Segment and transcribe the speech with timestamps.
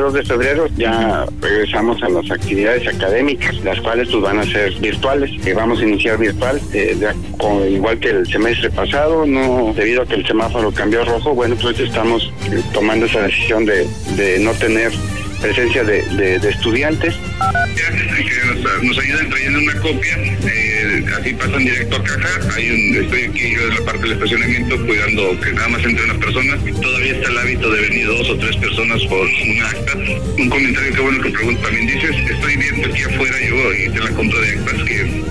[0.00, 4.44] Día 2 de febrero ya regresamos a las actividades académicas, las cuales pues, van a
[4.44, 5.30] ser virtuales.
[5.42, 6.96] que vamos a iniciar virtual, eh,
[7.68, 11.56] igual que el semestre pasado, no debido a que el semáforo cambió a rojo, bueno,
[11.60, 12.32] pues estamos
[12.72, 13.86] tomando esa decisión de,
[14.16, 14.92] de no tener
[15.40, 16.02] presencia de,
[16.38, 17.14] de, estudiantes.
[17.14, 22.54] Que nos, ayudan trayendo una copia, eh, así pasan directo a caja.
[22.54, 26.04] Hay un, estoy aquí yo de la parte del estacionamiento cuidando que nada más entre
[26.04, 26.56] una persona.
[26.80, 29.92] Todavía está el hábito de venir dos o tres personas por un acta.
[30.38, 34.00] Un comentario que bueno que pregunta también dices, estoy viendo aquí afuera yo y de
[34.00, 35.22] la compra de actas que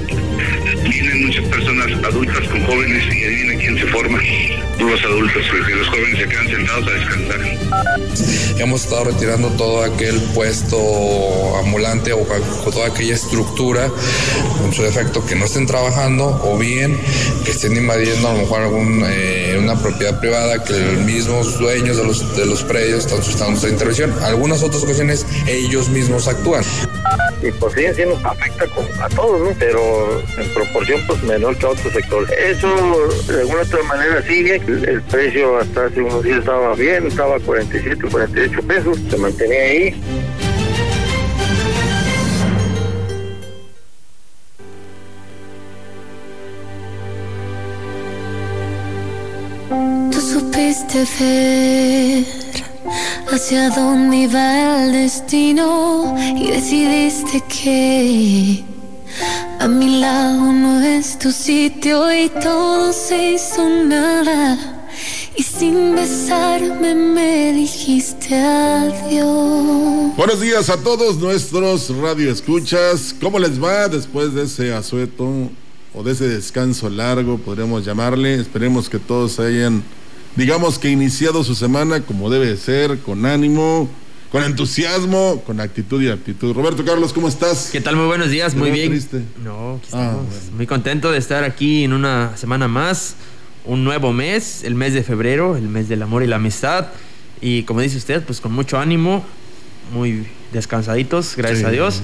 [0.89, 4.19] vienen muchas personas adultas con jóvenes y adivina quién se forma.
[4.79, 8.59] Los adultos, porque los jóvenes se quedan sentados a descansar.
[8.59, 12.25] Hemos estado retirando todo aquel puesto ambulante o
[12.71, 13.89] toda aquella estructura,
[14.61, 16.99] con su defecto, que no estén trabajando o bien
[17.45, 21.97] que estén invadiendo a lo mejor algún, eh, una propiedad privada que los mismos dueños
[21.97, 24.13] de los, de los predios están suscitando esta intervención.
[24.23, 26.63] Algunas otras ocasiones ellos mismos actúan.
[27.41, 28.65] Y pues sí, sí nos afecta
[29.01, 29.55] a todos, ¿no?
[29.57, 32.29] Pero en proporción pues menor que a otros sectores.
[32.31, 32.67] Eso
[33.27, 34.55] de alguna otra manera sigue.
[34.55, 39.61] El, precio hasta hace unos días estaba bien, estaba a 47, 48 pesos, se mantenía
[39.61, 40.01] ahí.
[50.11, 52.68] Tú supiste ver
[53.31, 58.64] hacia dónde iba el destino y decidiste que
[59.59, 64.80] a mi lado no es tu sitio y todo se hizo nada.
[65.36, 70.15] Y sin besarme me dijiste adiós.
[70.17, 73.15] Buenos días a todos nuestros radioescuchas.
[73.21, 75.49] ¿Cómo les va después de ese asueto
[75.93, 78.36] o de ese descanso largo, podríamos llamarle?
[78.36, 79.81] Esperemos que todos hayan,
[80.35, 83.89] digamos que iniciado su semana como debe ser, con ánimo,
[84.31, 86.53] con entusiasmo, con actitud y actitud.
[86.53, 87.69] Roberto Carlos, ¿cómo estás?
[87.71, 87.95] ¿Qué tal?
[87.95, 88.89] Muy buenos días, muy bien.
[88.89, 89.23] Triste?
[89.43, 90.17] No, ah,
[90.55, 93.15] muy contento de estar aquí en una semana más,
[93.65, 96.89] un nuevo mes, el mes de febrero, el mes del amor y la amistad.
[97.41, 99.25] Y como dice usted, pues con mucho ánimo,
[99.92, 102.02] muy descansaditos, gracias a Dios.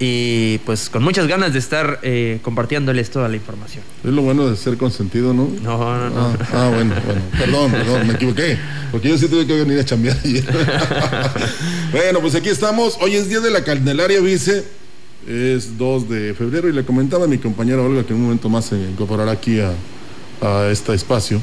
[0.00, 3.84] Y pues con muchas ganas de estar eh, compartiéndoles toda la información.
[4.02, 5.48] Es lo bueno de ser consentido, ¿no?
[5.62, 6.20] No, no, no.
[6.20, 7.20] Ah, ah bueno, bueno.
[7.38, 8.58] Perdón, perdón, me equivoqué.
[8.90, 10.44] Porque yo sí tuve que venir a chambear ayer.
[11.92, 12.96] bueno, pues aquí estamos.
[13.00, 14.64] Hoy es día de la Candelaria Vice.
[15.26, 18.50] Es 2 de febrero y le comentaba a mi compañera Olga que en un momento
[18.50, 19.72] más se incorporará aquí a,
[20.42, 21.40] a este espacio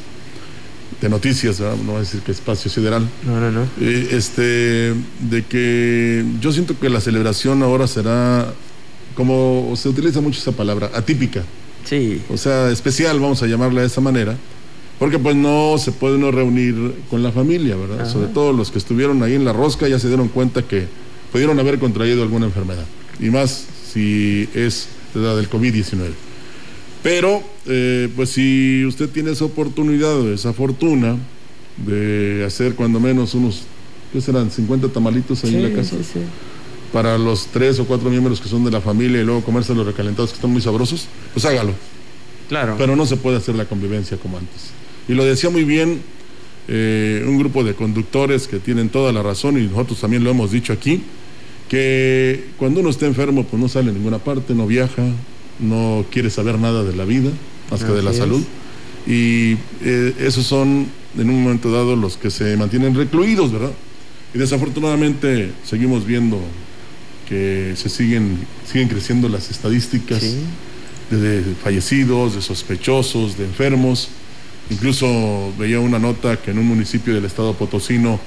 [1.01, 3.09] de noticias, no voy a decir que espacio sideral.
[3.25, 3.63] No, no, no.
[3.81, 8.53] Eh, este, de que yo siento que la celebración ahora será,
[9.15, 11.43] como se utiliza mucho esa palabra, atípica.
[11.85, 12.21] Sí.
[12.29, 14.37] O sea, especial, vamos a llamarla de esa manera,
[14.99, 18.07] porque pues no se puede uno reunir con la familia, ¿verdad?
[18.07, 20.85] Sobre todo los que estuvieron ahí en la rosca ya se dieron cuenta que
[21.31, 22.85] pudieron haber contraído alguna enfermedad,
[23.19, 26.11] y más si es edad del COVID-19.
[27.03, 31.17] Pero, eh, pues si usted tiene esa oportunidad o esa fortuna
[31.77, 33.63] de hacer cuando menos unos,
[34.13, 34.51] ¿qué serán?
[34.51, 35.95] 50 tamalitos ahí en la casa.
[36.93, 39.85] Para los tres o cuatro miembros que son de la familia y luego comerse los
[39.85, 41.73] recalentados que están muy sabrosos, pues hágalo.
[42.49, 42.75] Claro.
[42.77, 44.71] Pero no se puede hacer la convivencia como antes.
[45.07, 46.01] Y lo decía muy bien
[46.67, 50.51] eh, un grupo de conductores que tienen toda la razón y nosotros también lo hemos
[50.51, 51.01] dicho aquí,
[51.69, 55.03] que cuando uno está enfermo pues no sale a ninguna parte, no viaja,
[55.61, 57.29] no quiere saber nada de la vida,
[57.69, 58.43] más que de la salud.
[59.07, 60.87] Y eh, esos son,
[61.17, 63.71] en un momento dado, los que se mantienen recluidos, ¿verdad?
[64.33, 66.39] Y desafortunadamente seguimos viendo
[67.27, 70.21] que se siguen, siguen creciendo las estadísticas
[71.09, 74.09] de, fallecidos, de sospechosos, de enfermos.
[74.69, 78.19] Incluso veía una nota que en un municipio del estado potosino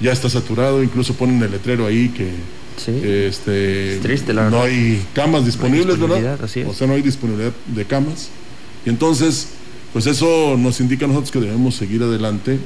[0.00, 2.30] ya está saturado, incluso ponen el letrero ahí que
[2.88, 4.00] este,
[4.32, 6.38] no hay camas disponibles, ¿verdad?
[6.42, 8.28] O sea, no hay disponibilidad de camas.
[8.84, 9.48] Y entonces,
[9.92, 12.58] pues eso nos indica a nosotros que debemos seguir adelante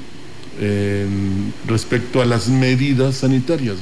[1.67, 3.77] respecto a las medidas sanitarias,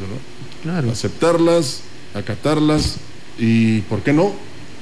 [0.65, 0.91] ¿verdad?
[0.91, 1.81] aceptarlas,
[2.15, 2.97] acatarlas
[3.39, 4.33] y, ¿por qué no?,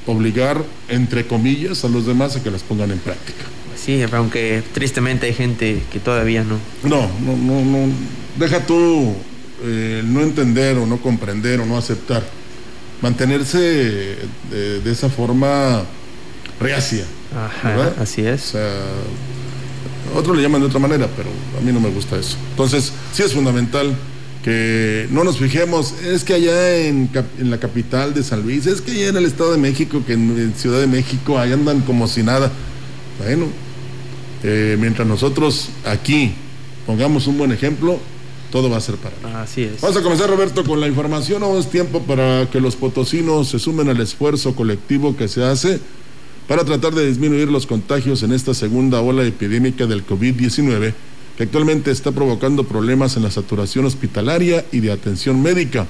[0.07, 3.45] obligar, entre comillas, a los demás a que las pongan en práctica.
[3.77, 6.59] Sí, aunque tristemente hay gente que todavía no.
[6.83, 7.93] No, no, no, no.
[8.39, 9.15] Deja tú
[9.63, 12.23] eh, no entender o no comprender o no aceptar.
[13.03, 15.83] Mantenerse de, esa forma
[16.61, 17.05] reacia.
[17.35, 18.49] Ajá, así es.
[18.49, 18.73] O sea,
[20.15, 22.37] otros le llaman de otra manera, pero a mí no me gusta eso.
[22.51, 23.95] Entonces, sí es fundamental
[24.43, 27.11] que no nos fijemos, es que allá en,
[27.41, 30.55] la capital de San Luis, es que allá en el Estado de México, que en,
[30.57, 32.51] Ciudad de México, ahí andan como si nada.
[33.19, 33.47] Bueno,
[34.43, 36.33] eh, mientras nosotros aquí
[36.87, 38.01] pongamos un buen ejemplo,
[38.51, 39.81] todo va a ser para Así es.
[39.81, 41.43] Vamos a comenzar, Roberto, con la información.
[41.43, 45.81] Aún es tiempo para que los potosinos se sumen al esfuerzo colectivo que se hace
[46.49, 50.95] para tratar de disminuir los contagios en esta segunda ola epidémica del COVID-19
[51.37, 55.87] que actualmente está provocando problemas en la saturación hospitalaria y de atención médica.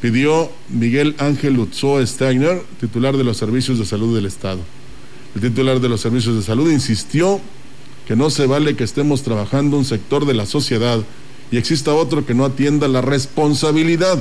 [0.00, 4.58] Pidió Miguel Ángel Utzoa Steiner, titular de los Servicios de Salud del Estado.
[5.36, 7.40] El titular de los Servicios de Salud insistió
[8.08, 10.98] que no se vale que estemos trabajando un sector de la sociedad
[11.52, 14.20] y exista otro que no atienda la responsabilidad.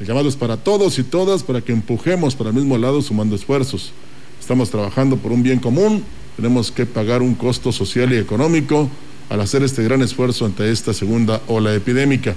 [0.00, 3.36] El llamado es para todos y todas para que empujemos para el mismo lado sumando
[3.36, 3.92] esfuerzos.
[4.40, 6.02] Estamos trabajando por un bien común,
[6.36, 8.90] tenemos que pagar un costo social y económico
[9.30, 12.34] al hacer este gran esfuerzo ante esta segunda ola epidémica.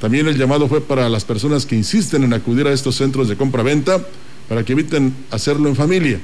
[0.00, 3.36] También el llamado fue para las personas que insisten en acudir a estos centros de
[3.36, 4.06] compra-venta
[4.48, 6.18] para que eviten hacerlo en familia,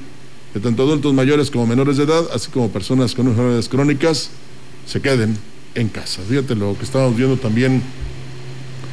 [0.55, 4.31] de tanto adultos mayores como menores de edad, así como personas con enfermedades crónicas,
[4.87, 6.21] se queden en casa.
[6.27, 7.81] Fíjate lo que estábamos viendo también,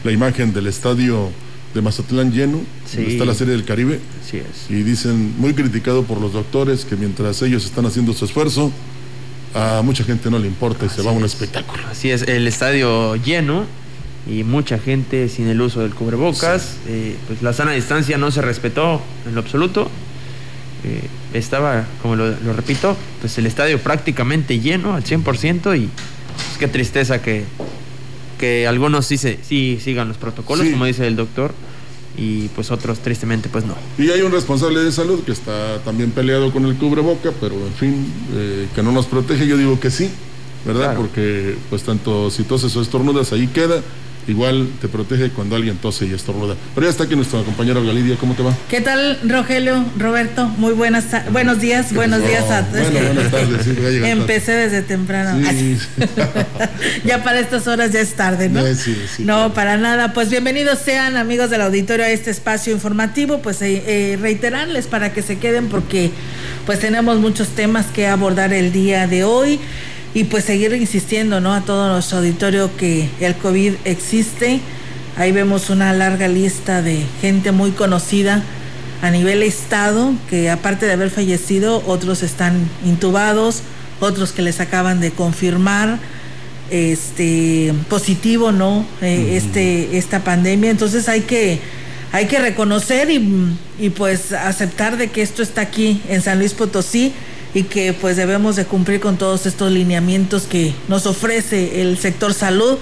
[0.04, 1.30] la imagen del estadio
[1.74, 2.60] de Mazatlán lleno,
[2.94, 4.00] donde está la Serie del Caribe.
[4.32, 4.70] es.
[4.70, 8.72] Y dicen, muy criticado por los doctores, que mientras ellos están haciendo su esfuerzo,
[9.54, 11.82] a mucha gente no le importa y se va a un espectáculo.
[11.90, 13.64] Así es, el estadio lleno
[14.28, 16.76] y mucha gente sin el uso del cubrebocas.
[16.86, 19.88] Eh, pues la sana distancia no se respetó en lo absoluto.
[20.84, 21.02] Eh,
[21.34, 25.88] estaba, como lo, repito, pues el estadio prácticamente lleno al 100% y
[26.46, 27.44] pues, qué tristeza que,
[28.38, 31.52] que algunos sí, se, sí sigan los protocolos, como dice el doctor
[32.16, 33.74] y pues otros tristemente pues no.
[33.96, 37.74] Y hay un responsable de salud que está también peleado con el cubreboca, pero en
[37.74, 40.10] fin, eh, que no nos protege, yo digo que sí,
[40.64, 40.96] ¿verdad?
[40.96, 43.82] Porque pues tanto si toses o estornudas ahí queda
[44.28, 46.54] igual te protege cuando alguien tose y estornuda.
[46.74, 48.54] Pero ya está aquí nuestra compañera Galidia, ¿cómo te va?
[48.68, 50.46] ¿Qué tal, Rogelio, Roberto?
[50.46, 52.90] Muy buenas buenos días, buenos días a todos.
[52.92, 55.40] Bueno, buenas tardes, sí, Empecé desde temprano.
[57.04, 58.62] ya para estas horas ya es tarde, ¿no?
[58.74, 60.12] Sí, sí, no, para nada.
[60.12, 63.38] Pues bienvenidos sean, amigos del auditorio, a este espacio informativo.
[63.38, 66.10] Pues eh, eh, reiterarles para que se queden porque
[66.66, 69.58] pues tenemos muchos temas que abordar el día de hoy
[70.14, 71.54] y pues seguir insistiendo ¿no?
[71.54, 74.60] a todo nuestro auditorio que el COVID existe.
[75.16, 78.42] Ahí vemos una larga lista de gente muy conocida
[79.02, 83.62] a nivel estado que aparte de haber fallecido, otros están intubados,
[84.00, 85.98] otros que les acaban de confirmar
[86.70, 88.84] este positivo, ¿no?
[89.00, 91.60] Eh, este esta pandemia, entonces hay que
[92.12, 96.54] hay que reconocer y, y pues aceptar de que esto está aquí en San Luis
[96.54, 97.12] Potosí
[97.58, 102.32] y que pues debemos de cumplir con todos estos lineamientos que nos ofrece el sector
[102.32, 102.78] salud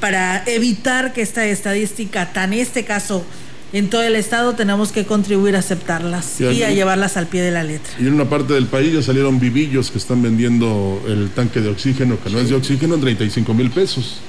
[0.00, 3.24] para evitar que esta estadística, tan este caso
[3.72, 7.52] en todo el estado, tenemos que contribuir a aceptarlas y, a llevarlas al pie de
[7.52, 7.90] la letra.
[7.98, 11.70] Y en una parte del país ya salieron vivillos que están vendiendo el tanque de
[11.70, 14.20] oxígeno, que no es de oxígeno, en 35 mil pesos.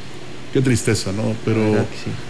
[0.54, 1.36] Qué tristeza, ¿no?
[1.44, 1.86] Pero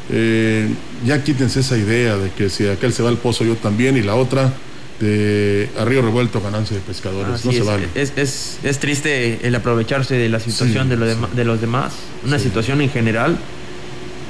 [0.09, 0.67] eh,
[1.05, 4.01] ya quítense esa idea de que si aquel se va al pozo, yo también, y
[4.01, 4.51] la otra,
[4.99, 7.45] de a río revuelto ganancia de pescadores.
[7.45, 7.87] no se vale.
[7.95, 11.93] Es, es, triste el aprovecharse de la situación de, lo de, los demás,
[12.25, 13.37] una situación en general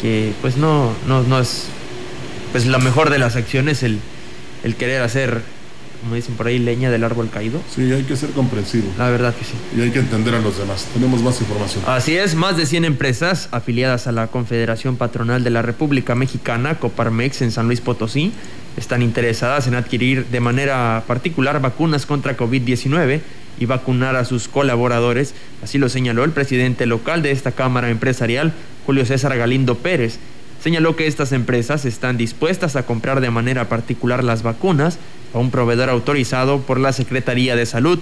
[0.01, 1.65] que pues no, no, no es
[2.51, 3.99] pues la mejor de las acciones el,
[4.63, 5.41] el querer hacer
[6.01, 7.59] como dicen por ahí, leña del árbol caído.
[7.73, 8.89] Sí, hay que ser comprensivo.
[8.97, 9.53] La verdad que sí.
[9.77, 10.87] Y hay que entender a los demás.
[10.93, 11.83] Tenemos más información.
[11.87, 16.79] Así es, más de 100 empresas afiliadas a la Confederación Patronal de la República Mexicana,
[16.79, 18.31] Coparmex, en San Luis Potosí,
[18.77, 23.21] están interesadas en adquirir de manera particular vacunas contra COVID-19
[23.59, 25.33] y vacunar a sus colaboradores.
[25.63, 28.53] Así lo señaló el presidente local de esta Cámara Empresarial,
[28.85, 30.19] Julio César Galindo Pérez.
[30.63, 34.97] Señaló que estas empresas están dispuestas a comprar de manera particular las vacunas
[35.33, 37.99] a un proveedor autorizado por la Secretaría de Salud.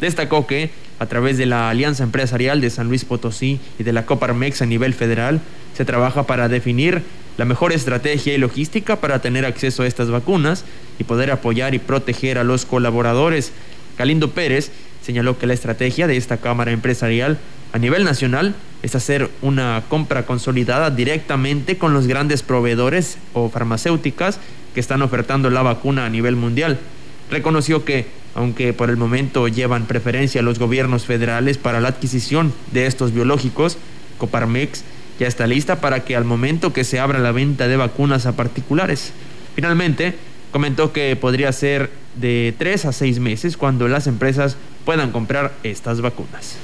[0.00, 4.06] Destacó que, a través de la Alianza Empresarial de San Luis Potosí y de la
[4.06, 5.40] Coparmex a nivel federal,
[5.76, 7.02] se trabaja para definir
[7.36, 10.64] la mejor estrategia y logística para tener acceso a estas vacunas
[10.98, 13.52] y poder apoyar y proteger a los colaboradores.
[13.98, 14.70] Galindo Pérez
[15.02, 17.38] señaló que la estrategia de esta Cámara Empresarial
[17.72, 24.38] a nivel nacional es hacer una compra consolidada directamente con los grandes proveedores o farmacéuticas
[24.74, 26.78] que están ofertando la vacuna a nivel mundial.
[27.30, 32.86] Reconoció que, aunque por el momento llevan preferencia los gobiernos federales para la adquisición de
[32.86, 33.78] estos biológicos,
[34.18, 34.84] Coparmex
[35.18, 38.32] ya está lista para que al momento que se abra la venta de vacunas a
[38.32, 39.12] particulares.
[39.54, 40.14] Finalmente,
[40.50, 46.00] comentó que podría ser de tres a seis meses cuando las empresas puedan comprar estas
[46.00, 46.56] vacunas.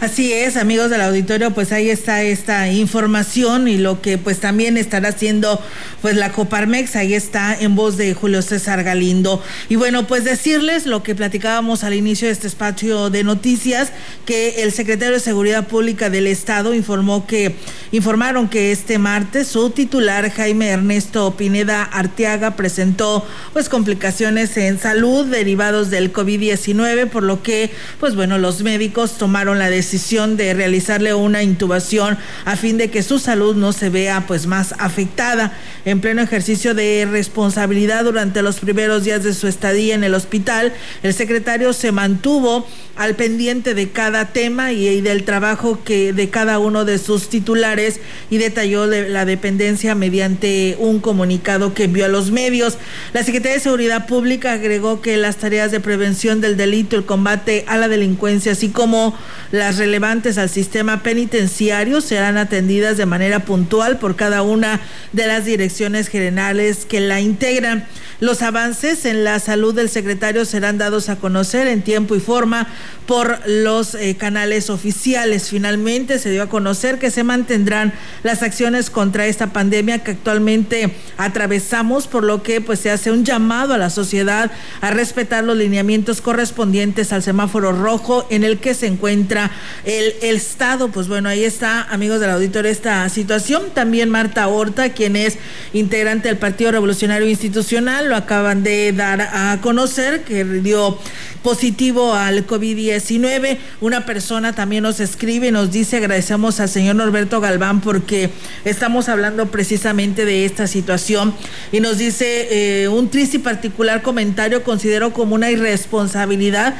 [0.00, 4.76] Así es, amigos del auditorio, pues ahí está esta información y lo que pues también
[4.76, 5.60] estará haciendo
[6.02, 9.42] pues la Coparmex, ahí está en voz de Julio César Galindo.
[9.68, 13.90] Y bueno, pues decirles lo que platicábamos al inicio de este espacio de noticias,
[14.24, 17.56] que el secretario de Seguridad Pública del Estado informó que
[17.90, 25.26] informaron que este martes su titular Jaime Ernesto Pineda Arteaga presentó pues complicaciones en salud
[25.26, 30.52] derivados del COVID-19, por lo que pues bueno, los médicos tomaron la decisión decisión de
[30.52, 35.56] realizarle una intubación a fin de que su salud no se vea pues más afectada.
[35.86, 40.74] En pleno ejercicio de responsabilidad durante los primeros días de su estadía en el hospital,
[41.02, 42.66] el secretario se mantuvo
[42.96, 48.00] al pendiente de cada tema y, del trabajo que de cada uno de sus titulares
[48.28, 52.76] y detalló la dependencia mediante un comunicado que envió a los medios.
[53.12, 57.64] La Secretaría de Seguridad Pública agregó que las tareas de prevención del delito, el combate
[57.68, 59.16] a la delincuencia, así como
[59.52, 64.80] las relevantes al sistema penitenciario serán atendidas de manera puntual por cada una
[65.12, 67.86] de las direcciones generales que la integran.
[68.20, 72.66] Los avances en la salud del secretario serán dados a conocer en tiempo y forma
[73.06, 75.48] por los eh, canales oficiales.
[75.48, 77.92] Finalmente se dio a conocer que se mantendrán
[78.24, 83.24] las acciones contra esta pandemia que actualmente atravesamos, por lo que pues se hace un
[83.24, 88.74] llamado a la sociedad a respetar los lineamientos correspondientes al semáforo rojo en el que
[88.74, 89.50] se encuentra
[89.84, 90.88] el, estado.
[90.88, 93.64] Pues bueno, ahí está, amigos del auditorio, esta situación.
[93.74, 95.38] También Marta Horta, quien es
[95.72, 100.98] integrante del Partido Revolucionario Institucional, lo acaban de dar a conocer que dio
[101.42, 103.58] positivo al COVID-19.
[103.80, 108.30] Una persona también nos escribe y nos dice, agradecemos al señor Norberto Galván porque
[108.64, 111.34] estamos hablando precisamente de esta situación
[111.72, 116.74] y nos dice eh, un triste y particular comentario, considero como una irresponsabilidad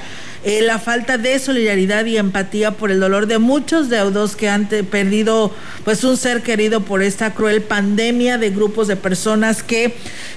[0.44, 4.66] eh, la falta de solidaridad y empatía por el dolor de muchos deudos que han
[4.66, 5.52] perdido
[5.84, 9.94] pues un ser querido por esta cruel pandemia de grupos de personas que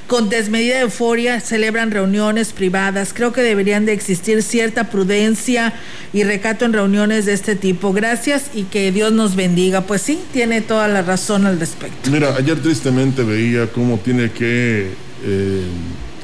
[0.08, 3.14] con desmedida euforia celebran reuniones privadas.
[3.14, 5.74] Creo que deberían de existir cierta prudencia
[6.14, 7.94] y recato en reuniones de este tipo.
[7.94, 9.82] Gracias y que Dios nos bendiga.
[9.82, 12.10] Pues sí, tiene toda la razón al respecto.
[12.10, 14.92] Mira, ayer tristemente veía cómo tiene que
[15.24, 15.62] eh,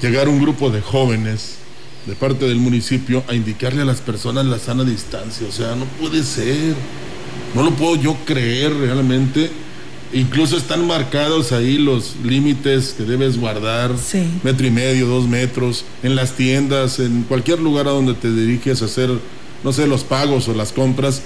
[0.01, 1.56] llegar un grupo de jóvenes
[2.07, 5.45] de parte del municipio a indicarle a las personas la sana distancia.
[5.47, 6.73] O sea, no puede ser.
[7.53, 9.51] No lo puedo yo creer realmente.
[10.13, 13.91] Incluso están marcados ahí los límites que debes guardar.
[14.41, 15.83] Metro y medio, dos metros.
[16.01, 19.09] En las tiendas, en cualquier lugar a donde te diriges a hacer,
[19.63, 21.21] no sé, los pagos o las compras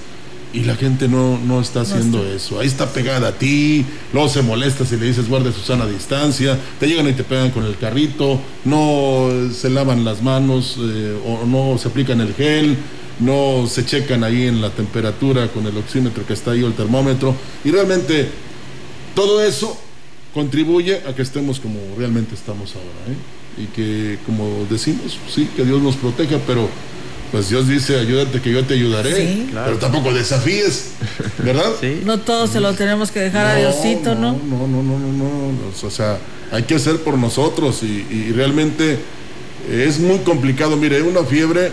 [0.54, 2.60] y la gente no, no está haciendo eso.
[2.60, 6.58] Ahí está pegada a ti, luego se molesta si le dices guarde su sana distancia,
[6.80, 11.46] te llegan y te pegan con el carrito, no se lavan las manos eh, o
[11.46, 12.78] no se aplican el gel,
[13.20, 16.74] no se checan ahí en la temperatura con el oxímetro que está ahí o el
[16.74, 17.36] termómetro.
[17.64, 18.30] Y realmente
[19.16, 19.78] todo eso
[20.34, 23.14] contribuye a que estemos como realmente estamos ahora.
[23.14, 23.64] ¿eh?
[23.64, 26.70] Y que, como decimos, sí, que Dios nos proteja, pero
[27.32, 29.46] pues Dios dice, ayúdate que yo te ayudaré.
[29.54, 30.92] Pero tampoco desafíes,
[31.38, 31.72] ¿verdad?
[32.04, 34.34] No todos se lo tenemos que dejar a Diosito, ¿no?
[34.34, 35.88] No, no, no, no, no.
[35.88, 36.20] O sea,
[36.52, 39.00] hay que hacer por nosotros y, realmente
[39.72, 40.76] es muy complicado.
[40.76, 41.72] Mire, una fiebre,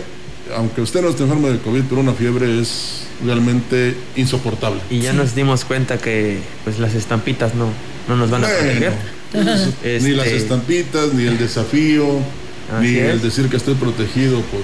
[0.55, 4.79] aunque usted no esté enfermo de COVID, pero una fiebre es realmente insoportable.
[4.89, 7.67] Y ya nos dimos cuenta que pues las estampitas no,
[8.07, 8.93] no nos van a proteger.
[9.33, 12.05] Ni las este estampitas, ni el desafío,
[12.79, 14.61] ni el decir que estoy protegido por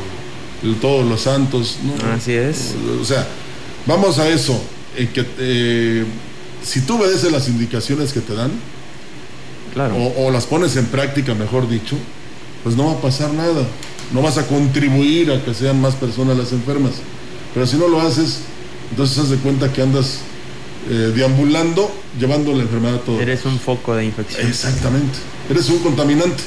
[0.81, 1.77] todos los santos.
[2.15, 2.73] Así es.
[3.01, 3.27] O sea,
[3.85, 4.59] vamos a eso.
[4.97, 6.05] En que, eh,
[6.63, 8.51] si tú obedeces las indicaciones que te dan,
[9.73, 9.95] claro.
[9.95, 11.95] o, las pones en práctica, mejor dicho,
[12.63, 13.65] pues no va a pasar nada.
[14.13, 16.93] No vas a contribuir a que sean más personas las enfermas.
[17.53, 18.39] Pero si no lo haces,
[18.91, 20.19] entonces haz de cuenta que andas
[20.89, 23.19] eh, deambulando, llevando la enfermedad a todo.
[23.19, 24.47] Eres un foco de infección.
[24.47, 25.17] Exactamente.
[25.49, 26.43] Eres un contaminante.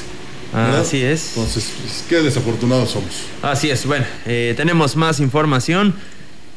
[0.53, 1.33] Así es.
[1.35, 3.25] Entonces, pues, qué desafortunados somos.
[3.41, 3.85] Así es.
[3.85, 5.93] Bueno, eh, tenemos más información.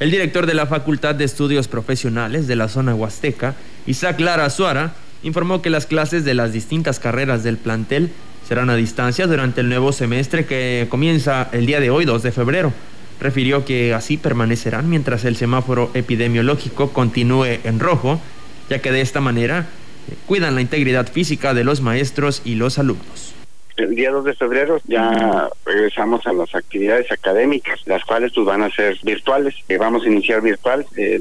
[0.01, 3.55] El director de la Facultad de Estudios Profesionales de la zona Huasteca,
[3.87, 8.11] Isaac Lara Suara, informó que las clases de las distintas carreras del plantel
[8.47, 12.33] serán a distancia durante el nuevo semestre que comienza el día de hoy, 2 de
[12.33, 12.73] febrero.
[13.21, 18.21] refirió que así permanecerán mientras el semáforo epidemiológico continúe en rojo,
[18.69, 19.69] ya que de esta manera
[20.11, 23.32] eh, cuidan la integridad física de los maestros y los alumnos.
[23.77, 28.63] El día 2 de febrero ya regresamos a las actividades académicas, las cuales pues van
[28.63, 29.55] a ser virtuales.
[29.69, 31.21] Eh, vamos a iniciar virtual, eh,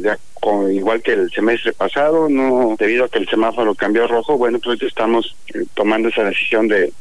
[0.72, 4.60] igual que el semestre pasado, no debido a que el semáforo cambió a rojo, bueno,
[4.60, 5.36] pues estamos
[5.74, 6.92] tomando esa decisión de,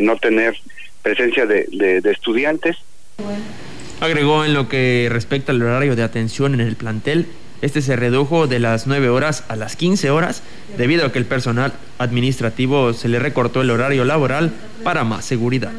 [0.00, 0.56] no tener
[1.02, 2.76] presencia de estudiantes.
[4.00, 7.26] Agregó en lo que respecta al horario de atención en el plantel,
[7.62, 10.42] este se redujo de las 9 horas a las 15 horas
[10.78, 14.52] debido a que el personal administrativo se le recortó el horario laboral
[14.82, 15.72] para más seguridad.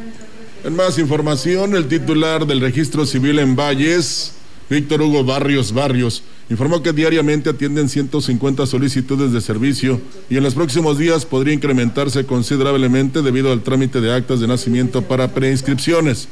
[0.63, 4.33] En más información, el titular del registro civil en Valles,
[4.69, 10.53] Víctor Hugo Barrios Barrios, informó que diariamente atienden 150 solicitudes de servicio y en los
[10.53, 16.27] próximos días podría incrementarse considerablemente debido al trámite de actas de nacimiento para preinscripciones.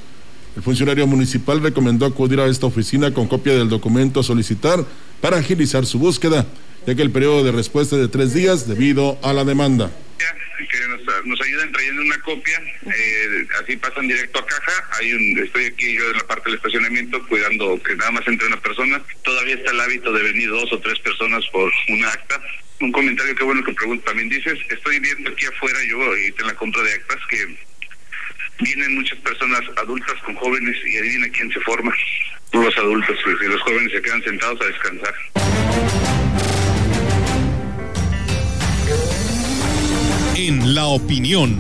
[0.56, 4.86] El funcionario municipal recomendó acudir a esta oficina con copia del documento a solicitar
[5.22, 6.46] para agilizar su búsqueda,
[6.86, 9.92] ya que el periodo de respuesta es de tres días debido a la demanda.
[10.18, 10.78] Que
[11.26, 15.96] nos, ayuden trayendo una copia, eh, así pasan directo a caja, hay un, estoy aquí
[15.96, 19.72] yo en la parte del estacionamiento cuidando que nada más entre una persona, todavía está
[19.72, 22.42] el hábito de venir dos o tres personas por una acta,
[22.82, 26.54] un comentario que bueno que pregunta también dices, estoy viendo aquí afuera yo en la
[26.54, 27.69] compra de actas que
[28.60, 31.94] vienen muchas personas adultas con jóvenes y adivina quién se forma.
[32.54, 35.16] Los adultos pues, y los jóvenes se quedan sentados a descansar.
[40.36, 41.60] En la opinión,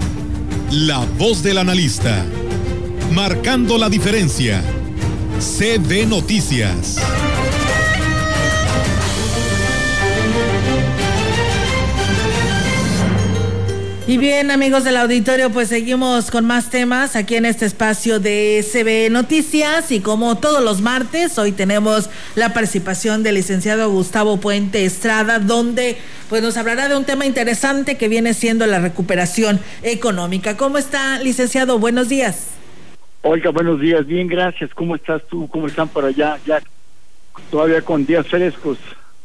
[0.71, 2.25] la voz del analista,
[3.11, 4.63] marcando la diferencia.
[5.39, 6.97] CB Noticias.
[14.09, 18.65] Y bien, amigos del auditorio, pues seguimos con más temas aquí en este espacio de
[18.65, 24.83] CB Noticias y como todos los martes, hoy tenemos la participación del licenciado Gustavo Puente
[24.83, 25.95] Estrada, donde
[26.27, 30.57] pues nos hablará de un tema interesante que viene siendo la recuperación económica.
[30.57, 31.77] ¿Cómo está, licenciado?
[31.77, 32.57] Buenos días.
[33.21, 34.07] Oiga, buenos días.
[34.07, 34.73] Bien, gracias.
[34.73, 35.47] ¿Cómo estás tú?
[35.49, 36.39] ¿Cómo están por allá?
[36.47, 36.63] Ya
[37.51, 38.79] todavía con días frescos.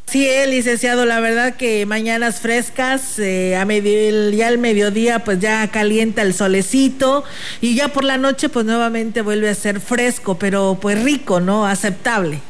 [0.06, 5.40] Sí, eh, licenciado, la verdad que mañanas frescas, eh, a medio, ya al mediodía pues
[5.40, 7.24] ya calienta el solecito
[7.60, 11.66] y ya por la noche pues nuevamente vuelve a ser fresco, pero pues rico, ¿no?
[11.66, 12.40] Aceptable.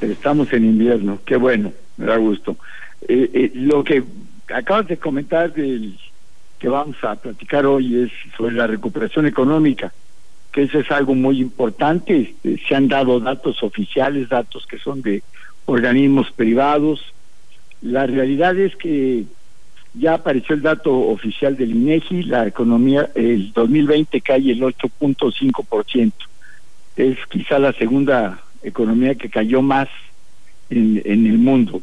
[0.00, 2.56] Estamos en invierno, qué bueno, me da gusto.
[3.08, 4.02] Eh, lo que
[4.54, 5.98] acabas de comentar del
[6.58, 9.92] que vamos a platicar hoy es sobre la recuperación económica,
[10.52, 12.20] que eso es algo muy importante.
[12.20, 15.22] Este, se han dado datos oficiales, datos que son de
[15.66, 17.00] organismos privados.
[17.82, 19.24] La realidad es que
[19.94, 26.12] ya apareció el dato oficial del INEGI, la economía el 2020 cae el 8.5%.
[26.96, 29.88] Es quizá la segunda economía que cayó más
[30.70, 31.82] en, en el mundo.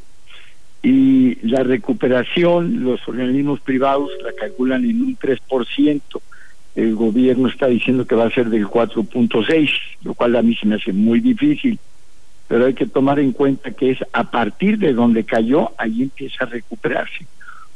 [0.82, 6.02] Y la recuperación, los organismos privados la calculan en un 3%.
[6.76, 9.70] El gobierno está diciendo que va a ser del 4.6,
[10.04, 11.80] lo cual a mí se me hace muy difícil
[12.54, 16.44] pero hay que tomar en cuenta que es a partir de donde cayó, ahí empieza
[16.44, 17.26] a recuperarse.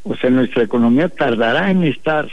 [0.03, 2.29] O sea, nuestra economía tardará en estar,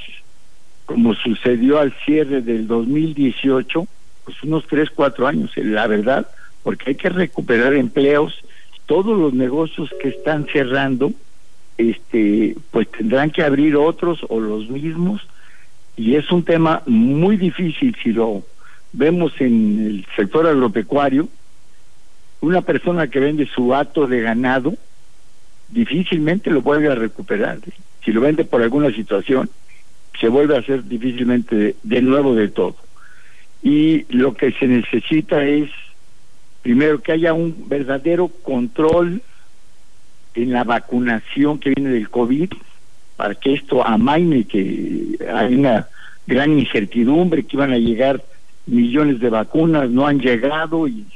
[0.85, 3.87] como sucedió al cierre del 2018,
[4.26, 6.28] pues unos 3, 4 años, la verdad,
[6.62, 8.38] porque hay que recuperar empleos,
[8.85, 11.12] todos los negocios que están cerrando,
[11.78, 15.26] este, pues tendrán que abrir otros o los mismos,
[15.96, 18.44] y es un tema muy difícil si lo
[18.92, 21.26] vemos en el sector agropecuario,
[22.44, 24.74] una persona que vende su hato de ganado
[25.68, 27.59] difícilmente lo vuelve a recuperar.
[28.04, 29.50] Si lo vende por alguna situación,
[30.20, 32.76] se vuelve a hacer difícilmente de, nuevo de todo.
[33.62, 35.70] Y lo que se necesita es,
[36.62, 39.22] primero, que haya un verdadero control
[40.35, 42.52] en la vacunación que viene del COVID,
[43.16, 45.88] para que esto amaine, que hay una
[46.26, 48.22] gran incertidumbre, que iban a llegar
[48.66, 51.07] millones de vacunas, no han llegado y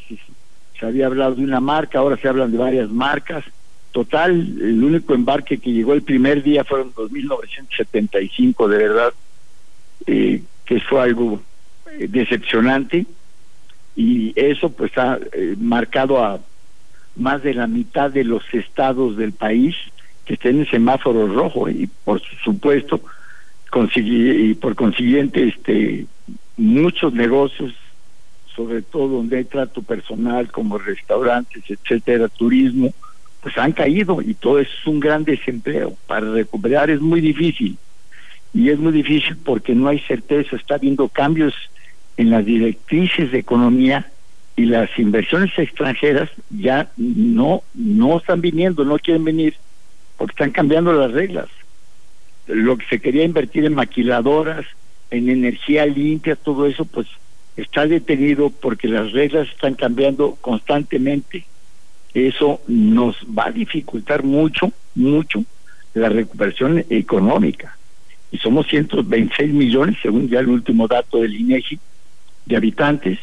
[0.79, 3.45] se había hablado de una marca, ahora se hablan de varias marcas.
[3.93, 9.13] Total, el único embarque que llegó el primer día fueron 2.975, de verdad,
[10.07, 11.41] eh, que fue algo
[11.99, 13.07] eh, decepcionante.
[13.97, 16.39] Y eso pues ha eh, marcado a
[17.17, 19.75] más de la mitad de los estados del país
[20.25, 23.01] que estén en semáforo rojo y por supuesto
[23.97, 26.07] y por consiguiente este
[26.57, 27.75] muchos negocios
[28.59, 32.93] sobre todo donde hay trato personal como restaurantes, etcétera, turismo,
[33.41, 35.97] pues han caído y todo es un gran desempleo.
[36.09, 37.79] Para recuperar es muy difícil
[38.53, 41.55] y es muy difícil porque no hay certeza, está habiendo cambios
[42.17, 44.11] en las directrices de economía
[44.57, 49.55] y las inversiones extranjeras ya no no están viniendo, no quieren venir
[50.17, 51.47] porque están cambiando las reglas.
[52.49, 54.67] Lo que se quería invertir en maquiladoras,
[55.13, 57.07] en energía limpia, todo eso pues
[57.59, 61.45] está detenido porque las reglas están cambiando constantemente.
[62.15, 65.45] Eso nos va a dificultar mucho, mucho
[65.93, 67.77] la recuperación económica.
[68.31, 71.81] Y somos 126 millones, según ya el último dato del INEGI,
[72.47, 73.19] de habitantes.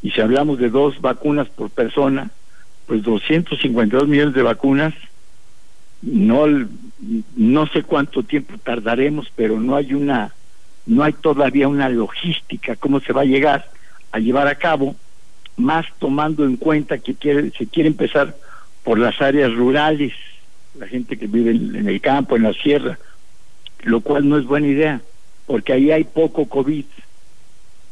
[0.00, 2.30] Y si hablamos de dos vacunas por persona,
[2.86, 4.94] pues 252 millones de vacunas.
[6.02, 6.46] No,
[7.36, 10.32] no sé cuánto tiempo tardaremos, pero no hay una,
[10.86, 13.70] no hay todavía una logística cómo se va a llegar
[14.12, 14.96] a llevar a cabo,
[15.56, 18.36] más tomando en cuenta que quiere, se quiere empezar
[18.82, 20.12] por las áreas rurales,
[20.78, 22.98] la gente que vive en, el campo, en la sierra,
[23.82, 25.00] lo cual no es buena idea,
[25.46, 26.84] porque ahí hay poco COVID,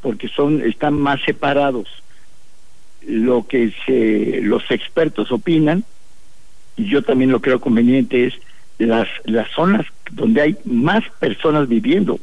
[0.00, 1.88] porque son están más separados.
[3.06, 5.84] Lo que se, los expertos opinan,
[6.76, 8.34] y yo también lo creo conveniente, es
[8.78, 12.18] las, las zonas donde hay más personas viviendo.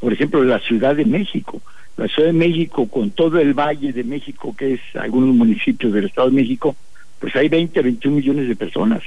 [0.00, 1.60] Por ejemplo, la Ciudad de México.
[1.96, 6.06] La Ciudad de México, con todo el Valle de México, que es algunos municipios del
[6.06, 6.76] Estado de México,
[7.18, 9.02] pues hay 20 a 21 millones de personas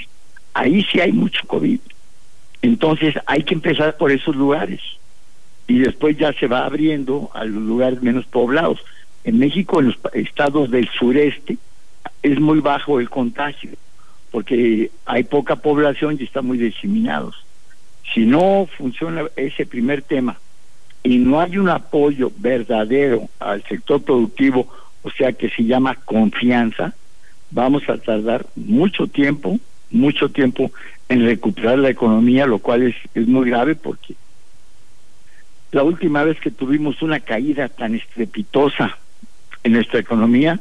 [0.53, 1.79] ahí sí hay mucho COVID.
[2.61, 4.81] Entonces hay que empezar por esos lugares
[5.67, 8.79] y después ya se va abriendo a los lugares menos poblados.
[9.23, 11.57] En México, en los estados del sureste,
[12.23, 13.71] es muy bajo el contagio
[14.31, 17.35] porque hay poca población y están muy diseminados.
[18.13, 20.39] Si no funciona ese primer tema
[21.03, 24.67] y no hay un apoyo verdadero al sector productivo,
[25.03, 26.93] o sea que se llama confianza,
[27.49, 29.59] vamos a tardar mucho tiempo
[29.91, 30.71] mucho tiempo
[31.09, 34.15] en recuperar la economía, lo cual es, es muy grave porque
[35.71, 38.97] la última vez que tuvimos una caída tan estrepitosa
[39.63, 40.59] en nuestra economía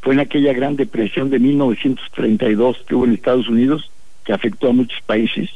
[0.00, 3.90] fue en aquella gran depresión de 1932 que hubo en Estados Unidos,
[4.24, 5.50] que afectó a muchos países.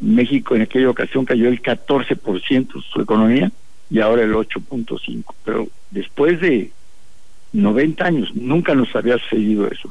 [0.00, 3.50] México en aquella ocasión cayó el 14% su economía
[3.90, 5.24] y ahora el 8.5%.
[5.44, 6.70] Pero después de
[7.52, 9.90] 90 años nunca nos había sucedido eso.